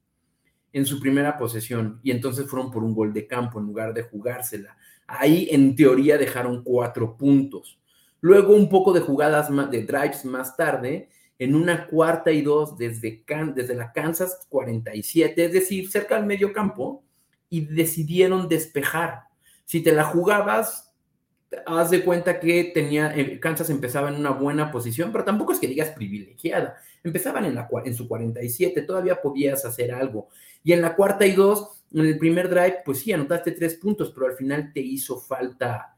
en 0.73 0.85
su 0.85 0.99
primera 0.99 1.37
posesión 1.37 1.99
y 2.01 2.11
entonces 2.11 2.47
fueron 2.47 2.71
por 2.71 2.83
un 2.83 2.95
gol 2.95 3.13
de 3.13 3.27
campo 3.27 3.59
en 3.59 3.65
lugar 3.65 3.93
de 3.93 4.03
jugársela. 4.03 4.77
Ahí 5.05 5.47
en 5.51 5.75
teoría 5.75 6.17
dejaron 6.17 6.63
cuatro 6.63 7.17
puntos. 7.17 7.79
Luego 8.21 8.55
un 8.55 8.69
poco 8.69 8.93
de 8.93 9.01
jugadas 9.01 9.49
de 9.69 9.83
drives 9.83 10.25
más 10.25 10.55
tarde 10.55 11.09
en 11.41 11.55
una 11.55 11.87
cuarta 11.87 12.31
y 12.31 12.43
dos 12.43 12.77
desde, 12.77 13.25
desde 13.55 13.73
la 13.73 13.91
Kansas 13.91 14.45
47, 14.47 15.45
es 15.45 15.51
decir, 15.51 15.89
cerca 15.89 16.15
del 16.15 16.27
medio 16.27 16.53
campo, 16.53 17.03
y 17.49 17.61
decidieron 17.61 18.47
despejar. 18.47 19.23
Si 19.65 19.81
te 19.81 19.91
la 19.91 20.03
jugabas, 20.03 20.93
haz 21.65 21.89
de 21.89 22.03
cuenta 22.03 22.39
que 22.39 22.65
tenía, 22.65 23.17
eh, 23.17 23.39
Kansas 23.39 23.71
empezaba 23.71 24.09
en 24.09 24.17
una 24.17 24.29
buena 24.29 24.71
posición, 24.71 25.11
pero 25.11 25.23
tampoco 25.23 25.51
es 25.53 25.57
que 25.57 25.65
digas 25.65 25.89
privilegiada. 25.89 26.77
Empezaban 27.03 27.45
en, 27.45 27.55
la, 27.55 27.67
en 27.85 27.95
su 27.95 28.07
47, 28.07 28.83
todavía 28.83 29.19
podías 29.19 29.65
hacer 29.65 29.91
algo. 29.91 30.29
Y 30.63 30.73
en 30.73 30.83
la 30.83 30.95
cuarta 30.95 31.25
y 31.25 31.31
dos, 31.31 31.83
en 31.91 32.05
el 32.05 32.19
primer 32.19 32.49
drive, 32.49 32.83
pues 32.85 32.99
sí, 32.99 33.13
anotaste 33.13 33.53
tres 33.53 33.73
puntos, 33.73 34.11
pero 34.13 34.27
al 34.27 34.33
final 34.33 34.71
te 34.71 34.81
hizo 34.81 35.19
falta 35.19 35.97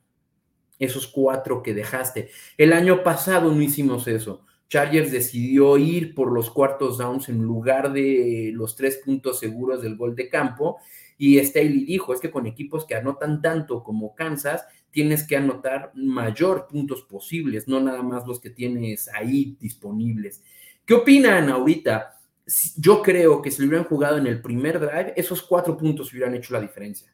esos 0.80 1.06
cuatro 1.06 1.62
que 1.62 1.74
dejaste. 1.74 2.30
El 2.58 2.72
año 2.72 3.04
pasado 3.04 3.54
no 3.54 3.62
hicimos 3.62 4.08
eso. 4.08 4.46
Chargers 4.74 5.12
decidió 5.12 5.78
ir 5.78 6.16
por 6.16 6.32
los 6.32 6.50
cuartos 6.50 6.98
downs 6.98 7.30
en 7.30 7.44
lugar 7.44 7.94
de 7.94 8.50
los 8.56 8.76
tres 8.76 9.00
puntos 9.06 9.38
seguros 9.38 9.84
del 9.84 9.96
gol 9.96 10.16
de 10.16 10.30
campo. 10.30 10.80
Y 11.16 11.38
Staley 11.38 11.86
dijo, 11.86 12.12
es 12.12 12.20
que 12.20 12.32
con 12.32 12.48
equipos 12.48 12.84
que 12.84 12.96
anotan 12.96 13.40
tanto 13.40 13.84
como 13.84 14.16
Kansas, 14.16 14.66
tienes 14.90 15.28
que 15.28 15.38
anotar 15.38 15.92
mayor 15.94 16.66
puntos 16.66 17.04
posibles, 17.04 17.68
no 17.68 17.80
nada 17.82 18.02
más 18.02 18.26
los 18.26 18.40
que 18.40 18.50
tienes 18.50 19.10
ahí 19.10 19.56
disponibles. 19.60 20.42
¿Qué 20.88 20.96
opinan 20.96 21.50
ahorita? 21.50 22.20
Yo 22.76 23.04
creo 23.04 23.44
que 23.44 23.52
si 23.52 23.62
lo 23.62 23.68
hubieran 23.68 23.86
jugado 23.86 24.18
en 24.18 24.26
el 24.26 24.42
primer 24.42 24.80
drive, 24.80 25.14
esos 25.16 25.44
cuatro 25.44 25.78
puntos 25.78 26.12
hubieran 26.12 26.34
hecho 26.34 26.52
la 26.52 26.60
diferencia. 26.60 27.14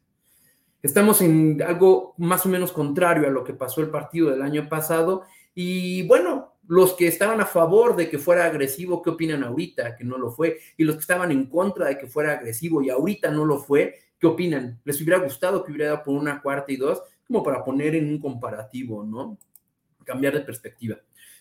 Estamos 0.82 1.22
en 1.22 1.62
algo 1.62 2.14
más 2.20 2.46
o 2.46 2.50
menos 2.50 2.72
contrario 2.72 3.28
a 3.28 3.32
lo 3.32 3.44
que 3.44 3.54
pasó 3.54 3.82
el 3.82 3.90
partido 3.90 4.30
del 4.30 4.44
año 4.44 4.70
pasado. 4.70 5.24
Y 5.54 6.08
bueno, 6.08 6.54
los 6.70 6.94
que 6.94 7.08
estaban 7.08 7.42
a 7.42 7.48
favor 7.48 7.96
de 7.96 8.12
que 8.12 8.20
fuera 8.20 8.46
agresivo, 8.46 9.02
¿qué 9.02 9.10
opinan 9.10 9.44
ahorita? 9.44 9.96
Que 9.96 10.04
no 10.04 10.20
lo 10.20 10.32
fue. 10.32 10.60
Y 10.78 10.84
los 10.84 10.96
que 10.96 11.02
estaban 11.02 11.32
en 11.32 11.48
contra 11.48 11.88
de 11.88 11.98
que 11.98 12.06
fuera 12.06 12.34
agresivo 12.34 12.84
y 12.84 12.92
ahorita 12.92 13.32
no 13.32 13.44
lo 13.44 13.58
fue, 13.58 13.96
¿qué 14.20 14.28
opinan? 14.28 14.80
¿Les 14.84 15.02
hubiera 15.02 15.18
gustado 15.18 15.64
que 15.64 15.72
hubiera 15.72 15.94
dado 15.94 16.04
por 16.04 16.16
una 16.16 16.40
cuarta 16.44 16.72
y 16.72 16.76
dos? 16.76 17.02
Como 17.26 17.42
para 17.42 17.64
poner 17.64 17.96
en 17.96 18.08
un 18.08 18.20
comparativo, 18.20 19.04
¿no? 19.04 19.40
Cambiar 20.06 20.36
de 20.36 20.42
perspectiva. 20.42 20.98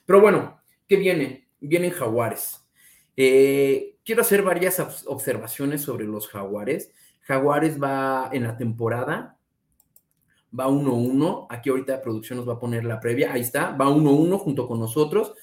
Pero 0.07 0.23
bueno, 0.23 0.63
¿qué 0.89 0.97
viene? 0.97 1.51
Vienen 1.61 1.91
jaguares. 1.91 2.67
Eh, 3.15 3.97
quiero 4.07 4.23
hacer 4.23 4.43
varias 4.43 4.81
observaciones 5.05 5.83
sobre 5.83 6.07
los 6.07 6.27
jaguares. 6.29 6.91
Jaguares 7.21 7.79
va 7.79 8.31
en 8.33 8.45
la 8.45 8.57
temporada, 8.57 9.38
va 10.59 10.69
1-1. 10.69 11.47
Aquí 11.51 11.71
ahorita 11.71 11.95
la 11.95 12.03
producción 12.03 12.39
nos 12.39 12.49
va 12.49 12.55
a 12.55 12.59
poner 12.59 12.85
la 12.85 13.01
previa. 13.01 13.33
Ahí 13.33 13.41
está, 13.41 13.71
va 13.71 13.89
1-1 13.89 14.39
junto 14.39 14.67
con 14.67 14.81
nosotros. 14.81 15.35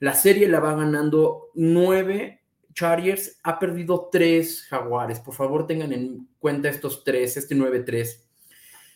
La 0.00 0.14
serie 0.14 0.48
la 0.48 0.60
va 0.60 0.74
ganando 0.74 1.50
9 1.54 2.44
Chargers, 2.74 3.38
ha 3.42 3.58
perdido 3.58 4.08
3 4.10 4.64
Jaguares. 4.64 5.20
Por 5.20 5.34
favor, 5.34 5.66
tengan 5.66 5.92
en 5.92 6.28
cuenta 6.38 6.68
estos 6.68 7.04
3, 7.04 7.36
este 7.36 7.54
9-3. 7.54 8.20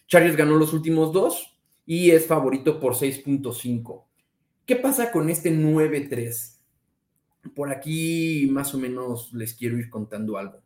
Chargers 0.06 0.36
ganó 0.36 0.56
los 0.56 0.72
últimos 0.72 1.12
dos 1.12 1.58
y 1.86 2.10
es 2.10 2.26
favorito 2.26 2.80
por 2.80 2.94
6.5. 2.94 4.04
¿Qué 4.66 4.76
pasa 4.76 5.12
con 5.12 5.30
este 5.30 5.50
9-3? 5.52 6.56
Por 7.54 7.70
aquí 7.70 8.48
más 8.50 8.74
o 8.74 8.78
menos 8.78 9.32
les 9.32 9.54
quiero 9.54 9.78
ir 9.78 9.88
contando 9.88 10.36
algo. 10.36 10.60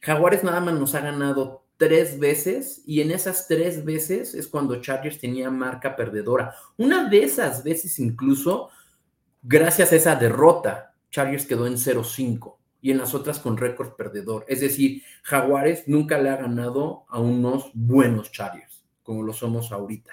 Jaguares 0.00 0.42
nada 0.42 0.60
más 0.60 0.74
nos 0.74 0.94
ha 0.94 1.00
ganado 1.00 1.61
tres 1.82 2.20
veces 2.20 2.80
y 2.86 3.00
en 3.00 3.10
esas 3.10 3.48
tres 3.48 3.84
veces 3.84 4.34
es 4.34 4.46
cuando 4.46 4.80
Chargers 4.80 5.18
tenía 5.18 5.50
marca 5.50 5.96
perdedora. 5.96 6.54
Una 6.76 7.08
de 7.08 7.24
esas 7.24 7.64
veces 7.64 7.98
incluso, 7.98 8.68
gracias 9.42 9.90
a 9.90 9.96
esa 9.96 10.14
derrota, 10.14 10.94
Chargers 11.10 11.44
quedó 11.44 11.66
en 11.66 11.74
0-5 11.74 12.54
y 12.80 12.92
en 12.92 12.98
las 12.98 13.14
otras 13.14 13.40
con 13.40 13.56
récord 13.56 13.96
perdedor. 13.96 14.44
Es 14.46 14.60
decir, 14.60 15.02
Jaguares 15.24 15.88
nunca 15.88 16.18
le 16.18 16.30
ha 16.30 16.36
ganado 16.36 17.04
a 17.08 17.18
unos 17.18 17.72
buenos 17.74 18.30
Chargers, 18.30 18.84
como 19.02 19.24
lo 19.24 19.32
somos 19.32 19.72
ahorita. 19.72 20.12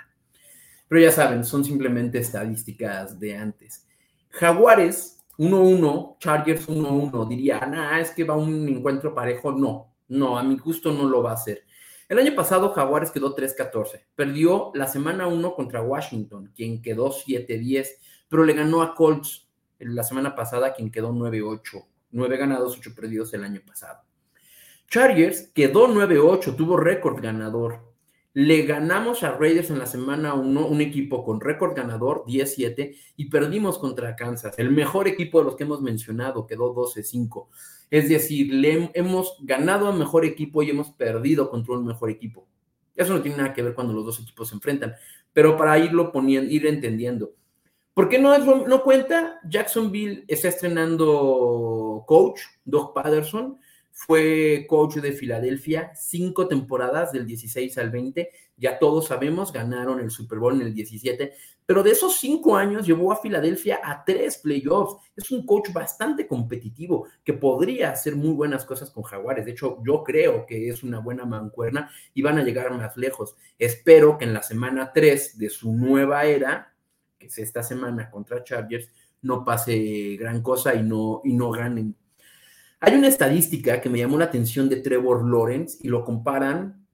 Pero 0.88 1.02
ya 1.02 1.12
saben, 1.12 1.44
son 1.44 1.64
simplemente 1.64 2.18
estadísticas 2.18 3.20
de 3.20 3.38
antes. 3.38 3.86
Jaguares 4.30 5.20
1-1, 5.38 6.18
Chargers 6.18 6.68
1-1, 6.68 7.28
diría, 7.28 7.60
nah, 7.60 8.00
es 8.00 8.10
que 8.10 8.24
va 8.24 8.36
un 8.36 8.68
encuentro 8.68 9.14
parejo. 9.14 9.52
No, 9.52 9.94
no, 10.10 10.38
a 10.38 10.44
mi 10.44 10.58
gusto 10.58 10.92
no 10.92 11.08
lo 11.08 11.24
va 11.24 11.32
a 11.32 11.36
hacer. 11.36 11.64
El 12.08 12.18
año 12.20 12.36
pasado 12.36 12.74
Jaguares 12.74 13.12
quedó 13.12 13.36
3-14, 13.36 14.06
perdió 14.16 14.72
la 14.74 14.88
semana 14.88 15.28
1 15.28 15.54
contra 15.54 15.82
Washington, 15.82 16.52
quien 16.56 16.82
quedó 16.82 17.12
7-10, 17.12 17.88
pero 18.28 18.44
le 18.44 18.54
ganó 18.54 18.82
a 18.82 18.96
Colts 18.96 19.48
la 19.78 20.04
semana 20.04 20.36
pasada, 20.36 20.74
quien 20.74 20.92
quedó 20.92 21.14
9-8, 21.14 21.86
9 22.12 22.38
ganados, 22.38 22.78
8 22.78 22.94
perdidos 22.96 23.34
el 23.34 23.44
año 23.44 23.62
pasado. 23.66 24.02
Chargers 24.90 25.52
quedó 25.54 25.88
9-8, 25.88 26.56
tuvo 26.56 26.78
récord 26.78 27.22
ganador, 27.22 27.89
le 28.40 28.62
ganamos 28.62 29.24
a 29.24 29.34
Raiders 29.34 29.70
en 29.70 29.80
la 29.80 29.86
semana 29.86 30.34
1, 30.34 30.66
un 30.66 30.80
equipo 30.80 31.26
con 31.26 31.42
récord 31.42 31.76
ganador, 31.76 32.24
10-7, 32.26 32.96
y 33.18 33.26
perdimos 33.26 33.78
contra 33.78 34.16
Kansas. 34.16 34.58
El 34.58 34.72
mejor 34.72 35.10
equipo 35.10 35.40
de 35.40 35.44
los 35.44 35.58
que 35.58 35.66
hemos 35.66 35.82
mencionado 35.82 36.48
quedó 36.48 36.74
12-5. 36.74 37.48
Es 37.90 38.08
decir, 38.08 38.54
le 38.54 38.92
hemos 38.94 39.36
ganado 39.42 39.90
a 39.90 39.92
mejor 39.92 40.24
equipo 40.24 40.64
y 40.64 40.70
hemos 40.70 40.90
perdido 40.92 41.50
contra 41.50 41.74
un 41.74 41.86
mejor 41.86 42.12
equipo. 42.12 42.48
Eso 42.96 43.14
no 43.14 43.22
tiene 43.22 43.40
nada 43.40 43.54
que 43.54 43.62
ver 43.62 43.76
cuando 43.76 43.92
los 43.92 44.06
dos 44.06 44.22
equipos 44.22 44.48
se 44.48 44.56
enfrentan, 44.56 44.96
pero 45.34 45.58
para 45.58 45.78
irlo 45.78 46.10
poniendo, 46.10 46.50
ir 46.50 46.66
entendiendo. 46.66 47.34
¿Por 47.94 48.08
qué 48.08 48.20
no, 48.20 48.38
no 48.38 48.84
cuenta? 48.84 49.42
Jacksonville 49.50 50.24
está 50.30 50.48
estrenando 50.48 52.06
coach, 52.08 52.40
Doug 52.64 52.94
Patterson 52.94 53.60
fue 54.00 54.66
coach 54.70 54.96
de 54.96 55.12
Filadelfia 55.12 55.92
cinco 55.94 56.48
temporadas 56.48 57.12
del 57.12 57.26
16 57.26 57.78
al 57.80 57.90
20. 57.90 58.30
Ya 58.56 58.80
todos 58.80 59.08
sabemos, 59.08 59.52
ganaron 59.52 60.00
el 60.00 60.10
Super 60.10 60.40
Bowl 60.40 60.56
en 60.56 60.68
el 60.68 60.74
17, 60.74 61.34
pero 61.66 61.84
de 61.84 61.92
esos 61.92 62.18
cinco 62.18 62.56
años 62.56 62.88
llevó 62.88 63.12
a 63.12 63.22
Filadelfia 63.22 63.82
a 63.84 64.06
tres 64.06 64.38
playoffs. 64.38 64.96
Es 65.18 65.30
un 65.32 65.46
coach 65.46 65.74
bastante 65.74 66.28
competitivo 66.28 67.08
que 67.26 67.34
podría 67.34 67.92
hacer 67.92 68.16
muy 68.16 68.32
buenas 68.32 68.64
cosas 68.64 68.90
con 68.90 69.04
Jaguares. 69.04 69.44
De 69.44 69.52
hecho, 69.52 69.80
yo 69.86 70.02
creo 70.02 70.46
que 70.46 70.70
es 70.70 70.82
una 70.82 71.00
buena 71.00 71.26
mancuerna 71.26 71.92
y 72.14 72.22
van 72.22 72.38
a 72.38 72.44
llegar 72.44 72.72
más 72.72 72.96
lejos. 72.96 73.36
Espero 73.58 74.18
que 74.18 74.24
en 74.24 74.34
la 74.34 74.44
semana 74.44 74.94
3 74.94 75.38
de 75.38 75.50
su 75.50 75.74
nueva 75.74 76.24
era, 76.24 76.74
que 77.18 77.28
es 77.28 77.38
esta 77.38 77.64
semana 77.64 78.10
contra 78.10 78.46
Chargers, 78.46 78.90
no 79.24 79.44
pase 79.44 80.16
gran 80.18 80.42
cosa 80.42 80.74
y 80.74 80.84
no, 80.84 81.20
y 81.26 81.34
no 81.34 81.52
ganen 81.52 81.98
hay 82.80 82.96
una 82.96 83.08
estadística 83.08 83.82
que 83.82 83.90
me 83.90 84.00
llamó 84.00 84.18
la 84.18 84.26
atención 84.26 84.70
de 84.70 84.78
Trevor 84.78 85.30
Lawrence 85.30 85.78
y 85.82 85.90
lo 85.90 86.04
comparan. 86.04 86.86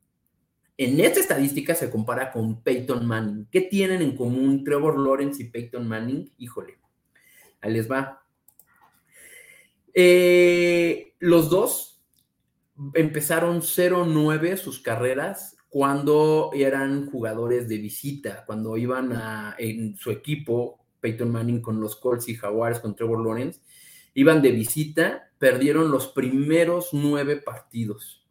En 0.78 1.00
esta 1.00 1.20
estadística 1.20 1.76
se 1.76 1.90
compara 1.90 2.32
con 2.32 2.62
Peyton 2.62 3.06
Manning. 3.06 3.48
¿Qué 3.52 3.62
tienen 3.62 4.02
en 4.02 4.16
común 4.16 4.64
Trevor 4.64 5.00
Lawrence 5.00 5.42
y 5.42 5.46
Peyton 5.50 5.88
Manning? 5.88 6.32
Híjole, 6.38 6.80
ahí 7.62 7.72
les 7.72 7.90
va. 7.90 8.26
Eh, 9.94 11.14
los 11.20 11.50
dos 11.50 12.02
empezaron 12.94 13.62
0-9 13.62 14.58
sus 14.58 14.80
carreras 14.80 15.56
cuando 15.70 16.52
eran 16.54 17.10
jugadores 17.10 17.70
de 17.70 17.78
visita, 17.78 18.44
cuando 18.46 18.76
iban 18.76 19.14
a, 19.14 19.56
en 19.58 19.96
su 19.98 20.12
equipo, 20.12 20.86
Peyton 21.00 21.32
Manning 21.32 21.62
con 21.62 21.80
los 21.80 21.96
Colts 21.98 22.28
y 22.28 22.36
Jaguars 22.36 22.80
con 22.80 22.96
Trevor 22.96 23.24
Lawrence, 23.24 23.62
iban 24.14 24.42
de 24.42 24.52
visita, 24.52 25.32
perdieron 25.46 25.92
los 25.92 26.08
primeros 26.08 26.90
nueve 26.92 27.38
partidos. 27.38 28.26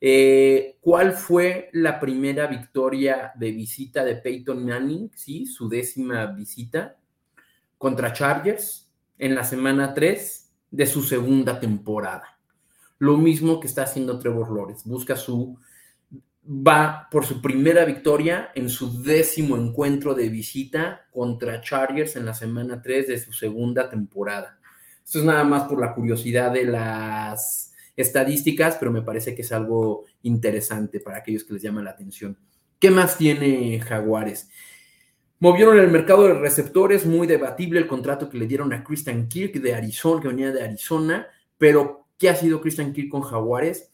Eh, 0.00 0.76
¿Cuál 0.80 1.12
fue 1.12 1.70
la 1.72 2.00
primera 2.00 2.48
victoria 2.48 3.30
de 3.36 3.52
visita 3.52 4.04
de 4.04 4.16
Peyton 4.16 4.66
Manning? 4.66 5.12
Sí, 5.14 5.46
su 5.46 5.68
décima 5.68 6.26
visita 6.26 6.98
contra 7.78 8.12
Chargers 8.12 8.90
en 9.18 9.36
la 9.36 9.44
semana 9.44 9.94
3 9.94 10.52
de 10.72 10.86
su 10.86 11.04
segunda 11.04 11.60
temporada. 11.60 12.40
Lo 12.98 13.16
mismo 13.18 13.60
que 13.60 13.68
está 13.68 13.84
haciendo 13.84 14.18
Trevor 14.18 14.50
Lawrence. 14.52 14.88
Busca 14.88 15.14
su. 15.14 15.60
Va 16.44 17.06
por 17.08 17.24
su 17.24 17.40
primera 17.40 17.84
victoria 17.84 18.50
en 18.56 18.68
su 18.68 19.00
décimo 19.00 19.56
encuentro 19.56 20.14
de 20.14 20.28
visita 20.28 21.06
contra 21.12 21.60
Chargers 21.60 22.16
en 22.16 22.26
la 22.26 22.34
semana 22.34 22.82
3 22.82 23.06
de 23.06 23.20
su 23.20 23.32
segunda 23.32 23.88
temporada. 23.88 24.58
Esto 25.04 25.18
es 25.18 25.24
nada 25.24 25.44
más 25.44 25.64
por 25.64 25.80
la 25.80 25.94
curiosidad 25.94 26.52
de 26.52 26.64
las 26.64 27.74
estadísticas, 27.96 28.76
pero 28.78 28.90
me 28.90 29.02
parece 29.02 29.34
que 29.34 29.42
es 29.42 29.52
algo 29.52 30.04
interesante 30.22 31.00
para 31.00 31.18
aquellos 31.18 31.44
que 31.44 31.54
les 31.54 31.62
llama 31.62 31.82
la 31.82 31.90
atención. 31.90 32.38
¿Qué 32.78 32.90
más 32.90 33.18
tiene 33.18 33.80
Jaguares? 33.80 34.48
Movieron 35.38 35.78
el 35.78 35.90
mercado 35.90 36.24
de 36.24 36.34
receptores, 36.34 37.04
muy 37.04 37.26
debatible 37.26 37.80
el 37.80 37.88
contrato 37.88 38.28
que 38.28 38.38
le 38.38 38.46
dieron 38.46 38.72
a 38.72 38.84
Christian 38.84 39.28
Kirk 39.28 39.54
de 39.54 39.74
Arizona, 39.74 40.22
que 40.22 40.28
venía 40.28 40.52
de 40.52 40.62
Arizona, 40.62 41.26
pero 41.58 42.06
¿qué 42.16 42.30
ha 42.30 42.36
sido 42.36 42.60
Christian 42.60 42.92
Kirk 42.92 43.08
con 43.08 43.22
Jaguares? 43.22 43.90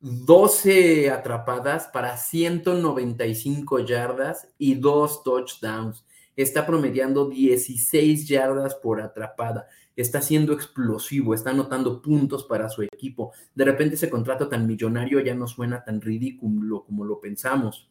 12 0.00 1.10
atrapadas 1.10 1.88
para 1.88 2.18
195 2.18 3.80
yardas 3.80 4.48
y 4.58 4.74
dos 4.74 5.22
touchdowns. 5.22 6.04
Está 6.36 6.66
promediando 6.66 7.28
16 7.28 8.26
yardas 8.26 8.74
por 8.74 9.00
atrapada, 9.00 9.68
está 9.96 10.20
siendo 10.20 10.52
explosivo, 10.52 11.34
está 11.34 11.50
anotando 11.50 12.02
puntos 12.02 12.44
para 12.44 12.68
su 12.68 12.82
equipo. 12.82 13.32
De 13.54 13.64
repente 13.64 13.94
ese 13.94 14.10
contrato 14.10 14.48
tan 14.48 14.66
millonario 14.66 15.20
ya 15.20 15.34
no 15.34 15.46
suena 15.46 15.84
tan 15.84 16.00
ridículo 16.00 16.84
como 16.84 17.04
lo 17.04 17.20
pensamos. 17.20 17.88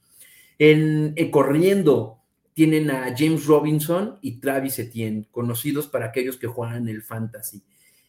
En, 0.60 1.16
corriendo 1.32 2.20
tienen 2.54 2.92
a 2.92 3.16
James 3.18 3.46
Robinson 3.46 4.20
y 4.22 4.40
Travis 4.40 4.78
Etienne, 4.78 5.28
conocidos 5.32 5.88
para 5.88 6.08
aquellos 6.08 6.38
que 6.38 6.48
juegan 6.48 6.88
el 6.88 7.02
fantasy. 7.02 7.64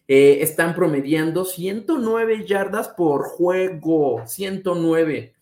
Eh, 0.06 0.38
están 0.42 0.74
promediando 0.74 1.46
109 1.46 2.44
yardas 2.46 2.88
por 2.88 3.22
juego, 3.22 4.22
109, 4.26 5.34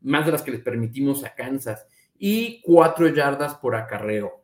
más 0.00 0.26
de 0.26 0.32
las 0.32 0.42
que 0.42 0.50
les 0.50 0.60
permitimos 0.60 1.22
a 1.22 1.36
Kansas, 1.36 1.86
y 2.18 2.60
4 2.62 3.14
yardas 3.14 3.54
por 3.54 3.76
acarreo. 3.76 4.37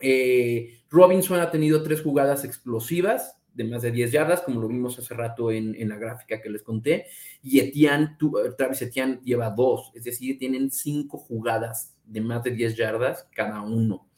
Eh, 0.00 0.80
Robinson 0.90 1.40
ha 1.40 1.50
tenido 1.50 1.82
tres 1.82 2.02
jugadas 2.02 2.44
explosivas 2.44 3.36
de 3.56 3.64
más 3.64 3.82
de 3.82 3.90
10 3.90 4.12
yardas, 4.12 4.42
como 4.42 4.60
lo 4.60 4.68
vimos 4.68 4.98
hace 4.98 5.14
rato 5.14 5.50
en, 5.50 5.88
la 5.88 5.96
gráfica 5.96 6.42
que 6.42 6.50
les 6.50 6.62
conté, 6.62 7.06
y 7.42 7.58
Etienne, 7.58 8.16
Travis 8.56 8.82
Etienne 8.82 9.18
lleva 9.24 9.48
dos, 9.48 9.92
es 9.94 10.04
decir, 10.04 10.38
tienen 10.38 10.70
cinco 10.70 11.16
jugadas 11.16 11.96
de 12.04 12.20
más 12.20 12.42
de 12.42 12.50
10 12.50 12.76
yardas 12.76 13.26
cada 13.34 13.62
uno. 13.62 14.08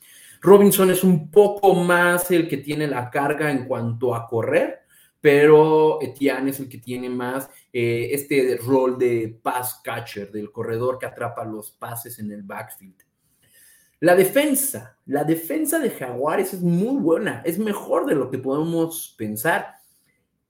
Robinson 0.40 0.90
es 0.90 1.04
un 1.04 1.30
poco 1.30 1.75
más 1.75 2.30
el 2.32 2.49
que 2.49 2.58
tiene 2.58 2.88
la 2.88 3.11
carga 3.11 3.50
en 3.50 3.64
cuanto 3.64 4.14
a 4.14 4.26
correr, 4.26 4.80
pero 5.20 6.00
Etienne 6.02 6.50
es 6.50 6.61
el 6.61 6.68
que 6.68 6.78
tiene 6.78 7.08
más 7.08 7.49
eh, 7.73 8.11
este 8.12 8.56
rol 8.56 8.99
de 8.99 9.38
pass 9.40 9.80
catcher, 9.85 10.32
del 10.32 10.50
corredor 10.50 10.99
que 10.99 11.06
atrapa 11.06 11.44
los 11.44 11.70
pases 11.70 12.18
en 12.18 12.32
el 12.32 12.42
backfield. 12.42 13.07
La 14.00 14.14
defensa, 14.14 14.97
la 15.07 15.25
defensa 15.25 15.81
de 15.81 15.90
Jaguares 15.90 16.55
es 16.55 16.61
muy 16.61 17.00
buena, 17.00 17.43
es 17.45 17.59
mejor 17.59 18.07
de 18.07 18.14
lo 18.14 18.31
que 18.31 18.38
podemos 18.38 19.17
pensar. 19.19 19.75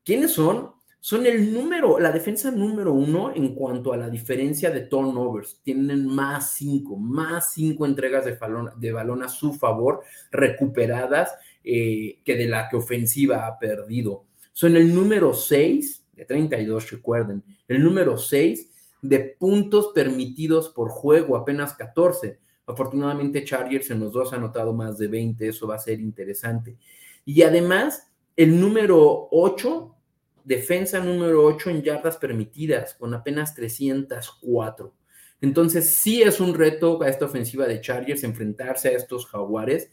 ¿Quiénes 0.05 0.33
son? 0.33 0.73
Son 1.01 1.25
el 1.25 1.55
número, 1.55 1.99
la 1.99 2.13
defensa 2.13 2.51
número 2.51 2.93
uno 2.93 3.33
en 3.35 3.55
cuanto 3.55 3.95
a 3.95 3.97
la 3.97 4.11
diferencia 4.11 4.71
de 4.71 4.83
turnovers. 4.83 5.61
Tienen 5.63 6.07
más 6.07 6.53
cinco, 6.53 6.99
más 6.99 7.55
cinco 7.55 7.87
entregas 7.87 8.27
de 8.27 8.33
balón, 8.33 8.71
de 8.77 8.93
balón 8.93 9.23
a 9.23 9.31
su 9.31 9.55
favor 9.55 10.03
recuperadas 10.31 11.35
eh, 11.65 12.21
que 12.25 12.37
de 12.37 12.49
la 12.49 12.69
que 12.69 12.77
ofensiva 12.77 13.47
ha 13.47 13.59
perdido. 13.59 14.27
Son 14.53 14.77
el 14.77 14.95
número 14.95 15.33
seis, 15.33 16.05
de 16.13 16.27
32, 16.27 16.91
recuerden, 16.91 17.43
el 17.67 17.83
número 17.83 18.19
seis 18.19 18.71
de 19.01 19.21
puntos 19.21 19.93
permitidos 19.95 20.69
por 20.69 20.91
juego, 20.91 21.35
apenas 21.37 21.73
14 21.73 22.41
Afortunadamente, 22.69 23.45
Chargers 23.45 23.91
en 23.91 24.01
los 24.01 24.13
dos 24.13 24.33
ha 24.33 24.37
anotado 24.37 24.73
más 24.73 24.99
de 24.99 25.09
20, 25.09 25.49
eso 25.49 25.67
va 25.67 25.77
a 25.77 25.79
ser 25.79 26.01
interesante. 26.01 26.77
Y 27.25 27.43
además, 27.43 28.11
el 28.37 28.61
número 28.61 29.29
8, 29.31 29.97
defensa 30.45 31.01
número 31.01 31.45
8 31.45 31.71
en 31.71 31.83
yardas 31.83 32.19
permitidas, 32.19 32.95
con 32.95 33.15
apenas 33.15 33.55
304. 33.55 34.95
Entonces, 35.41 35.95
sí 35.95 36.23
es 36.23 36.41
un 36.41 36.55
reto 36.55 37.03
a 37.03 37.09
esta 37.09 37.25
ofensiva 37.25 37.67
de 37.67 37.81
Chargers 37.81 38.23
enfrentarse 38.23 38.89
a 38.89 38.93
estos 38.93 39.27
jaguares. 39.27 39.91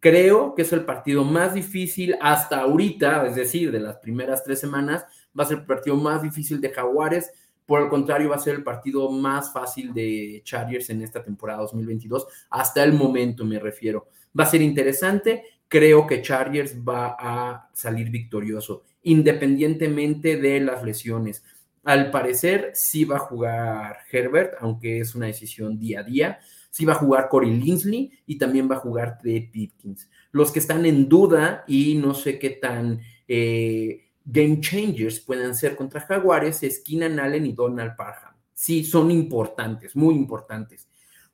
Creo 0.00 0.54
que 0.54 0.62
es 0.62 0.72
el 0.72 0.84
partido 0.84 1.24
más 1.24 1.54
difícil 1.54 2.16
hasta 2.20 2.60
ahorita, 2.60 3.26
es 3.26 3.34
decir, 3.34 3.70
de 3.70 3.80
las 3.80 3.96
primeras 3.96 4.44
tres 4.44 4.60
semanas, 4.60 5.04
va 5.38 5.44
a 5.44 5.46
ser 5.46 5.58
el 5.58 5.66
partido 5.66 5.96
más 5.96 6.22
difícil 6.22 6.60
de 6.60 6.70
Jaguares 6.70 7.32
por 7.66 7.82
el 7.82 7.88
contrario, 7.88 8.30
va 8.30 8.36
a 8.36 8.40
ser 8.40 8.56
el 8.56 8.62
partido 8.62 9.10
más 9.10 9.52
fácil 9.52 9.94
de 9.94 10.42
Chargers 10.44 10.90
en 10.90 11.02
esta 11.02 11.22
temporada 11.22 11.62
2022, 11.62 12.26
hasta 12.50 12.82
el 12.84 12.92
momento 12.92 13.44
me 13.44 13.58
refiero. 13.58 14.08
Va 14.38 14.44
a 14.44 14.48
ser 14.48 14.62
interesante, 14.62 15.44
creo 15.68 16.06
que 16.06 16.22
Chargers 16.22 16.76
va 16.76 17.16
a 17.18 17.70
salir 17.72 18.10
victorioso, 18.10 18.84
independientemente 19.02 20.36
de 20.36 20.60
las 20.60 20.82
lesiones. 20.82 21.42
Al 21.84 22.10
parecer, 22.10 22.70
sí 22.74 23.04
va 23.04 23.16
a 23.16 23.20
jugar 23.20 23.98
Herbert, 24.10 24.54
aunque 24.60 25.00
es 25.00 25.14
una 25.14 25.26
decisión 25.26 25.78
día 25.78 26.00
a 26.00 26.02
día. 26.02 26.38
Sí 26.70 26.84
va 26.84 26.94
a 26.94 26.96
jugar 26.96 27.28
Corey 27.28 27.52
Linsley 27.52 28.10
y 28.26 28.38
también 28.38 28.70
va 28.70 28.76
a 28.76 28.80
jugar 28.80 29.18
Trey 29.18 29.48
Pipkins. 29.48 30.08
Los 30.32 30.50
que 30.50 30.58
están 30.58 30.86
en 30.86 31.08
duda 31.08 31.62
y 31.68 31.94
no 31.96 32.14
sé 32.14 32.38
qué 32.38 32.50
tan 32.50 33.00
eh, 33.28 34.10
game 34.24 34.60
changers 34.60 35.20
pueden 35.20 35.54
ser 35.54 35.76
contra 35.76 36.00
Jaguares 36.00 36.62
es 36.62 36.80
Keenan 36.80 37.20
Allen 37.20 37.46
y 37.46 37.52
Donald 37.52 37.94
Parham. 37.96 38.34
Sí, 38.54 38.84
son 38.84 39.10
importantes, 39.10 39.94
muy 39.94 40.14
importantes. 40.14 40.88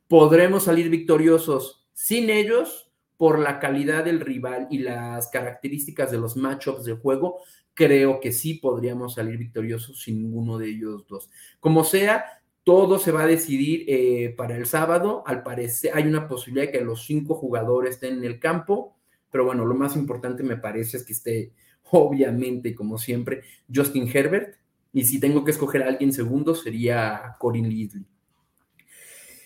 ¿Podremos 0.09 0.65
salir 0.65 0.89
victoriosos 0.89 1.87
sin 1.93 2.31
ellos 2.31 2.91
por 3.17 3.39
la 3.39 3.61
calidad 3.61 4.05
del 4.05 4.21
rival 4.21 4.67
y 4.71 4.79
las 4.79 5.29
características 5.29 6.11
de 6.11 6.19
los 6.19 6.37
matchups 6.37 6.85
del 6.85 6.99
juego? 6.99 7.39
Creo 7.75 8.19
que 8.19 8.33
sí 8.33 8.55
podríamos 8.55 9.15
salir 9.15 9.37
victoriosos 9.39 10.03
sin 10.03 10.23
ninguno 10.23 10.59
de 10.59 10.71
ellos 10.71 11.07
dos. 11.07 11.31
Como 11.61 11.85
sea, 11.85 12.25
todo 12.65 12.99
se 12.99 13.13
va 13.13 13.23
a 13.23 13.27
decidir 13.27 13.85
eh, 13.87 14.35
para 14.37 14.57
el 14.57 14.67
sábado. 14.67 15.23
Al 15.27 15.43
parecer, 15.43 15.93
hay 15.95 16.05
una 16.05 16.27
posibilidad 16.27 16.67
de 16.67 16.79
que 16.79 16.85
los 16.85 17.05
cinco 17.05 17.35
jugadores 17.35 17.95
estén 17.95 18.19
en 18.19 18.25
el 18.25 18.41
campo, 18.41 18.97
pero 19.31 19.45
bueno, 19.45 19.65
lo 19.65 19.75
más 19.75 19.97
importante 19.97 20.43
me 20.43 20.57
parece 20.57 20.97
es 20.97 21.05
que 21.05 21.13
esté 21.13 21.53
obviamente, 21.91 22.75
como 22.75 22.99
siempre, 22.99 23.43
Justin 23.73 24.11
Herbert. 24.13 24.57
Y 24.93 25.05
si 25.05 25.21
tengo 25.21 25.45
que 25.45 25.53
escoger 25.53 25.83
a 25.83 25.89
alguien 25.89 26.13
segundo, 26.13 26.55
sería 26.55 27.37
Corin 27.39 27.69
Lidley. 27.69 28.05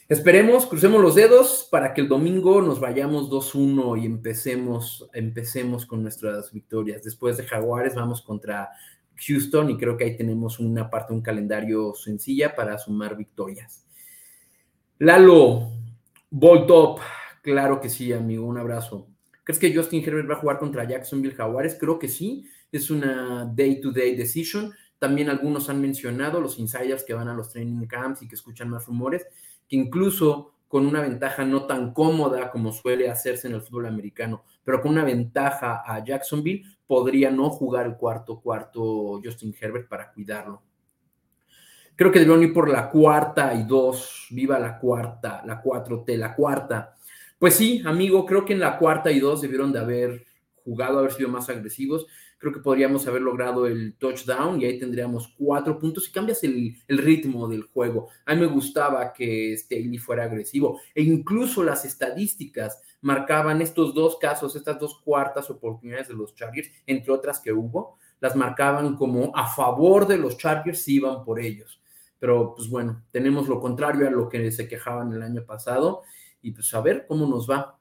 Esperemos, 0.06 0.66
crucemos 0.66 1.00
los 1.00 1.14
dedos 1.14 1.66
para 1.70 1.94
que 1.94 2.02
el 2.02 2.08
domingo 2.08 2.60
nos 2.60 2.78
vayamos 2.78 3.30
2-1 3.30 4.02
y 4.02 4.06
empecemos, 4.06 5.08
empecemos 5.14 5.86
con 5.86 6.02
nuestras 6.02 6.52
victorias. 6.52 7.02
Después 7.02 7.38
de 7.38 7.44
Jaguares 7.44 7.94
vamos 7.94 8.20
contra 8.20 8.68
Houston 9.16 9.70
y 9.70 9.78
creo 9.78 9.96
que 9.96 10.04
ahí 10.04 10.16
tenemos 10.16 10.60
una 10.60 10.90
parte, 10.90 11.14
un 11.14 11.22
calendario 11.22 11.94
sencilla 11.94 12.54
para 12.54 12.76
sumar 12.76 13.16
victorias. 13.16 13.86
Lalo, 14.98 15.70
Top, 16.38 17.00
claro 17.42 17.80
que 17.80 17.88
sí, 17.88 18.12
amigo, 18.12 18.44
un 18.44 18.58
abrazo. 18.58 19.08
¿Crees 19.44 19.58
que 19.58 19.74
Justin 19.74 20.02
Herbert 20.02 20.28
va 20.28 20.34
a 20.34 20.38
jugar 20.38 20.58
contra 20.58 20.84
Jacksonville 20.84 21.34
Jaguares? 21.34 21.76
Creo 21.78 21.98
que 21.98 22.08
sí, 22.08 22.46
es 22.72 22.90
una 22.90 23.44
day-to-day 23.54 24.16
decision. 24.16 24.72
También 24.98 25.28
algunos 25.28 25.68
han 25.68 25.80
mencionado, 25.80 26.40
los 26.40 26.58
insiders 26.58 27.04
que 27.04 27.14
van 27.14 27.28
a 27.28 27.34
los 27.34 27.50
training 27.50 27.86
camps 27.86 28.22
y 28.22 28.28
que 28.28 28.34
escuchan 28.34 28.70
más 28.70 28.86
rumores, 28.86 29.26
que 29.68 29.76
incluso 29.76 30.54
con 30.66 30.86
una 30.86 31.02
ventaja 31.02 31.44
no 31.44 31.66
tan 31.66 31.92
cómoda 31.92 32.50
como 32.50 32.72
suele 32.72 33.08
hacerse 33.08 33.46
en 33.46 33.54
el 33.54 33.62
fútbol 33.62 33.86
americano, 33.86 34.44
pero 34.64 34.80
con 34.80 34.92
una 34.92 35.04
ventaja 35.04 35.82
a 35.86 36.02
Jacksonville, 36.02 36.64
podría 36.86 37.30
no 37.30 37.50
jugar 37.50 37.86
el 37.86 37.96
cuarto 37.96 38.40
cuarto 38.40 39.20
Justin 39.22 39.54
Herbert 39.60 39.88
para 39.88 40.10
cuidarlo. 40.12 40.62
Creo 41.96 42.10
que 42.10 42.18
debieron 42.18 42.42
ir 42.42 42.52
por 42.52 42.68
la 42.68 42.90
cuarta 42.90 43.54
y 43.54 43.62
dos, 43.62 44.26
viva 44.30 44.58
la 44.58 44.78
cuarta, 44.78 45.42
la 45.46 45.62
4T, 45.62 46.16
la 46.16 46.34
cuarta. 46.34 46.94
Pues 47.38 47.54
sí, 47.54 47.82
amigo, 47.84 48.24
creo 48.26 48.44
que 48.44 48.52
en 48.52 48.60
la 48.60 48.78
cuarta 48.78 49.10
y 49.10 49.20
dos 49.20 49.42
debieron 49.42 49.72
de 49.72 49.80
haber 49.80 50.24
jugado, 50.64 50.98
haber 50.98 51.12
sido 51.12 51.28
más 51.28 51.48
agresivos. 51.48 52.06
Creo 52.38 52.52
que 52.52 52.60
podríamos 52.60 53.06
haber 53.06 53.22
logrado 53.22 53.66
el 53.66 53.96
touchdown 53.96 54.60
y 54.60 54.64
ahí 54.64 54.78
tendríamos 54.78 55.34
cuatro 55.38 55.78
puntos 55.78 56.08
y 56.08 56.12
cambias 56.12 56.42
el, 56.44 56.76
ritmo 56.88 57.48
del 57.48 57.62
juego. 57.62 58.08
A 58.26 58.34
mí 58.34 58.40
me 58.40 58.46
gustaba 58.46 59.12
que 59.12 59.56
Staley 59.56 59.98
fuera 59.98 60.24
agresivo 60.24 60.80
e 60.94 61.02
incluso 61.02 61.62
las 61.62 61.84
estadísticas 61.84 62.80
marcaban 63.00 63.62
estos 63.62 63.94
dos 63.94 64.18
casos, 64.18 64.56
estas 64.56 64.78
dos 64.78 65.00
cuartas 65.02 65.48
oportunidades 65.50 66.08
de 66.08 66.14
los 66.14 66.34
Chargers, 66.34 66.70
entre 66.86 67.12
otras 67.12 67.40
que 67.40 67.52
hubo, 67.52 67.98
las 68.20 68.36
marcaban 68.36 68.96
como 68.96 69.32
a 69.34 69.46
favor 69.46 70.06
de 70.06 70.18
los 70.18 70.36
Chargers 70.36 70.80
si 70.80 70.96
iban 70.96 71.24
por 71.24 71.40
ellos. 71.40 71.80
Pero 72.18 72.54
pues 72.54 72.68
bueno, 72.68 73.04
tenemos 73.10 73.48
lo 73.48 73.60
contrario 73.60 74.08
a 74.08 74.10
lo 74.10 74.28
que 74.28 74.50
se 74.50 74.68
quejaban 74.68 75.12
el 75.12 75.22
año 75.22 75.44
pasado 75.44 76.02
y 76.44 76.52
pues 76.52 76.72
a 76.74 76.80
ver 76.80 77.06
cómo 77.08 77.26
nos 77.26 77.50
va. 77.50 77.78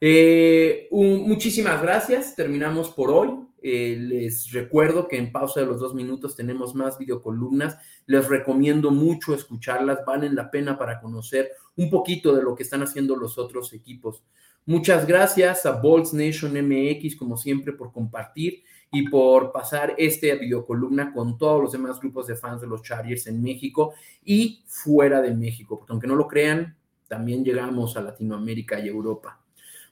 Eh, 0.00 0.88
muchísimas 0.92 1.82
gracias, 1.82 2.36
terminamos 2.36 2.90
por 2.90 3.10
hoy. 3.10 3.30
Eh, 3.60 3.96
les 3.98 4.52
recuerdo 4.52 5.08
que 5.08 5.16
en 5.16 5.32
pausa 5.32 5.58
de 5.60 5.66
los 5.66 5.80
dos 5.80 5.94
minutos 5.94 6.36
tenemos 6.36 6.74
más 6.74 6.98
videocolumnas. 6.98 7.78
Les 8.06 8.28
recomiendo 8.28 8.90
mucho 8.90 9.34
escucharlas, 9.34 10.04
valen 10.06 10.36
la 10.36 10.50
pena 10.50 10.78
para 10.78 11.00
conocer 11.00 11.50
un 11.76 11.90
poquito 11.90 12.36
de 12.36 12.42
lo 12.42 12.54
que 12.54 12.62
están 12.62 12.82
haciendo 12.82 13.16
los 13.16 13.38
otros 13.38 13.72
equipos. 13.72 14.22
Muchas 14.66 15.06
gracias 15.06 15.64
a 15.64 15.72
Bolts 15.72 16.12
Nation 16.12 16.52
MX, 16.52 17.16
como 17.16 17.36
siempre, 17.38 17.72
por 17.72 17.90
compartir 17.90 18.62
y 18.92 19.08
por 19.08 19.50
pasar 19.50 19.94
esta 19.98 20.34
videocolumna 20.34 21.12
con 21.12 21.38
todos 21.38 21.62
los 21.62 21.72
demás 21.72 21.98
grupos 22.00 22.26
de 22.26 22.36
fans 22.36 22.60
de 22.60 22.66
los 22.66 22.82
Chargers 22.82 23.26
en 23.26 23.42
México 23.42 23.94
y 24.24 24.62
fuera 24.66 25.20
de 25.20 25.34
México, 25.34 25.78
porque 25.78 25.92
aunque 25.92 26.06
no 26.06 26.14
lo 26.14 26.28
crean, 26.28 26.77
también 27.08 27.44
llegamos 27.44 27.96
a 27.96 28.02
Latinoamérica 28.02 28.78
y 28.78 28.86
Europa. 28.86 29.40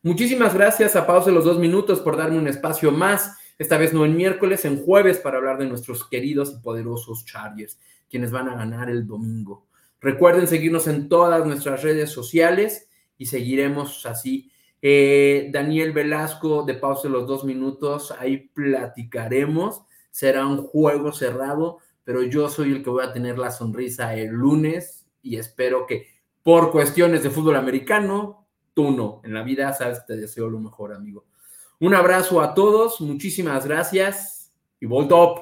Muchísimas 0.02 0.54
gracias 0.54 0.94
a 0.94 1.06
Pausa 1.06 1.32
los 1.32 1.44
dos 1.44 1.58
minutos 1.58 1.98
por 2.00 2.16
darme 2.16 2.38
un 2.38 2.46
espacio 2.46 2.92
más, 2.92 3.36
esta 3.58 3.78
vez 3.78 3.92
no 3.92 4.04
en 4.04 4.14
miércoles, 4.14 4.64
en 4.64 4.84
jueves, 4.84 5.18
para 5.18 5.38
hablar 5.38 5.58
de 5.58 5.66
nuestros 5.66 6.08
queridos 6.08 6.52
y 6.52 6.62
poderosos 6.62 7.24
Chargers, 7.24 7.80
quienes 8.08 8.30
van 8.30 8.48
a 8.48 8.54
ganar 8.54 8.90
el 8.90 9.06
domingo. 9.06 9.66
Recuerden 10.00 10.46
seguirnos 10.46 10.86
en 10.86 11.08
todas 11.08 11.44
nuestras 11.46 11.82
redes 11.82 12.10
sociales 12.10 12.88
y 13.18 13.26
seguiremos 13.26 14.06
así 14.06 14.52
Eh, 14.82 15.48
Daniel 15.52 15.92
Velasco, 15.92 16.62
de 16.62 16.74
pausa 16.74 17.08
los 17.08 17.26
dos 17.26 17.44
minutos, 17.44 18.12
ahí 18.20 18.50
platicaremos. 18.54 19.82
Será 20.10 20.46
un 20.46 20.58
juego 20.58 21.12
cerrado, 21.12 21.78
pero 22.04 22.22
yo 22.22 22.48
soy 22.48 22.72
el 22.72 22.82
que 22.84 22.90
voy 22.90 23.02
a 23.02 23.12
tener 23.12 23.38
la 23.38 23.50
sonrisa 23.50 24.14
el 24.14 24.28
lunes 24.28 25.06
y 25.22 25.38
espero 25.38 25.86
que 25.86 26.06
por 26.46 26.70
cuestiones 26.70 27.24
de 27.24 27.30
fútbol 27.30 27.56
americano, 27.56 28.46
tú 28.72 28.92
no. 28.92 29.20
En 29.24 29.34
la 29.34 29.42
vida 29.42 29.72
sabes 29.72 30.06
te 30.06 30.14
deseo 30.14 30.48
lo 30.48 30.60
mejor, 30.60 30.92
amigo. 30.94 31.24
Un 31.80 31.92
abrazo 31.92 32.40
a 32.40 32.54
todos, 32.54 33.00
muchísimas 33.00 33.66
gracias 33.66 34.54
y 34.78 34.86
voy 34.86 35.08
top. 35.08 35.40